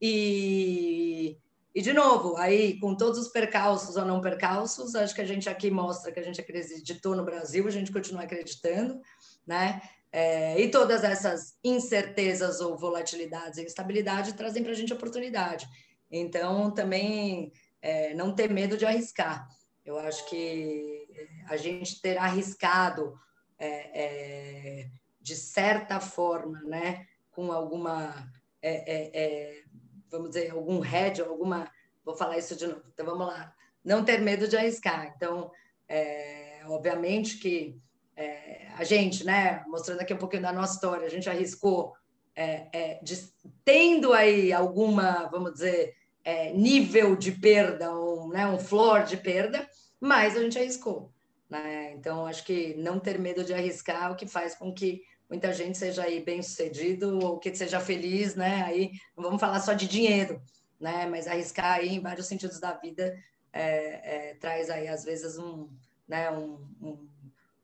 [0.00, 1.36] E
[1.74, 5.48] e, de novo, aí, com todos os percalços ou não percalços, acho que a gente
[5.48, 9.00] aqui mostra que a gente acreditou no Brasil, a gente continua acreditando,
[9.46, 9.80] né?
[10.12, 15.68] É, e todas essas incertezas ou volatilidades e instabilidade trazem para a gente oportunidade.
[16.10, 19.48] Então, também é, não ter medo de arriscar.
[19.84, 21.06] Eu acho que
[21.48, 23.18] a gente ter arriscado
[23.58, 24.90] é, é
[25.20, 28.30] de certa forma, né, com alguma
[28.62, 29.62] é, é,
[30.10, 31.70] vamos dizer, algum head, alguma.
[32.04, 32.82] Vou falar isso de novo.
[32.92, 33.54] Então, vamos lá.
[33.84, 35.12] Não ter medo de arriscar.
[35.16, 35.50] Então,
[35.88, 37.80] é, obviamente que
[38.16, 41.94] é, a gente, né, mostrando aqui um pouquinho da nossa história, a gente arriscou
[42.34, 43.16] é, é de,
[43.64, 45.94] tendo aí alguma, vamos dizer,
[46.24, 49.68] é, nível de perda, um, né, um floor de perda,
[50.00, 51.12] mas a gente arriscou.
[51.48, 51.92] Né?
[51.92, 55.52] Então, acho que não ter medo de arriscar é o que faz com que muita
[55.52, 58.62] gente seja aí bem sucedido ou que seja feliz, né?
[58.62, 60.40] Aí não vamos falar só de dinheiro,
[60.78, 61.06] né?
[61.06, 63.16] Mas arriscar aí em vários sentidos da vida
[63.52, 65.68] é, é, traz aí às vezes um,
[66.06, 66.30] né?
[66.30, 67.08] Um, um,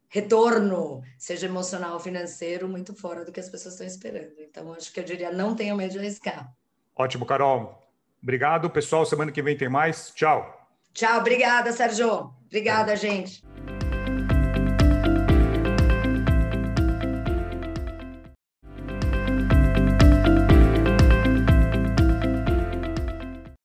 [0.09, 4.41] retorno, seja emocional financeiro, muito fora do que as pessoas estão esperando.
[4.41, 6.53] Então acho que eu diria não tenha medo de arriscar.
[6.95, 7.86] Ótimo, Carol.
[8.27, 9.07] Obrigado, pessoal.
[9.07, 10.11] Semana que vem tem mais.
[10.13, 10.69] Tchau.
[10.93, 12.33] Tchau, obrigada, Sérgio.
[12.49, 13.41] Obrigada, gente.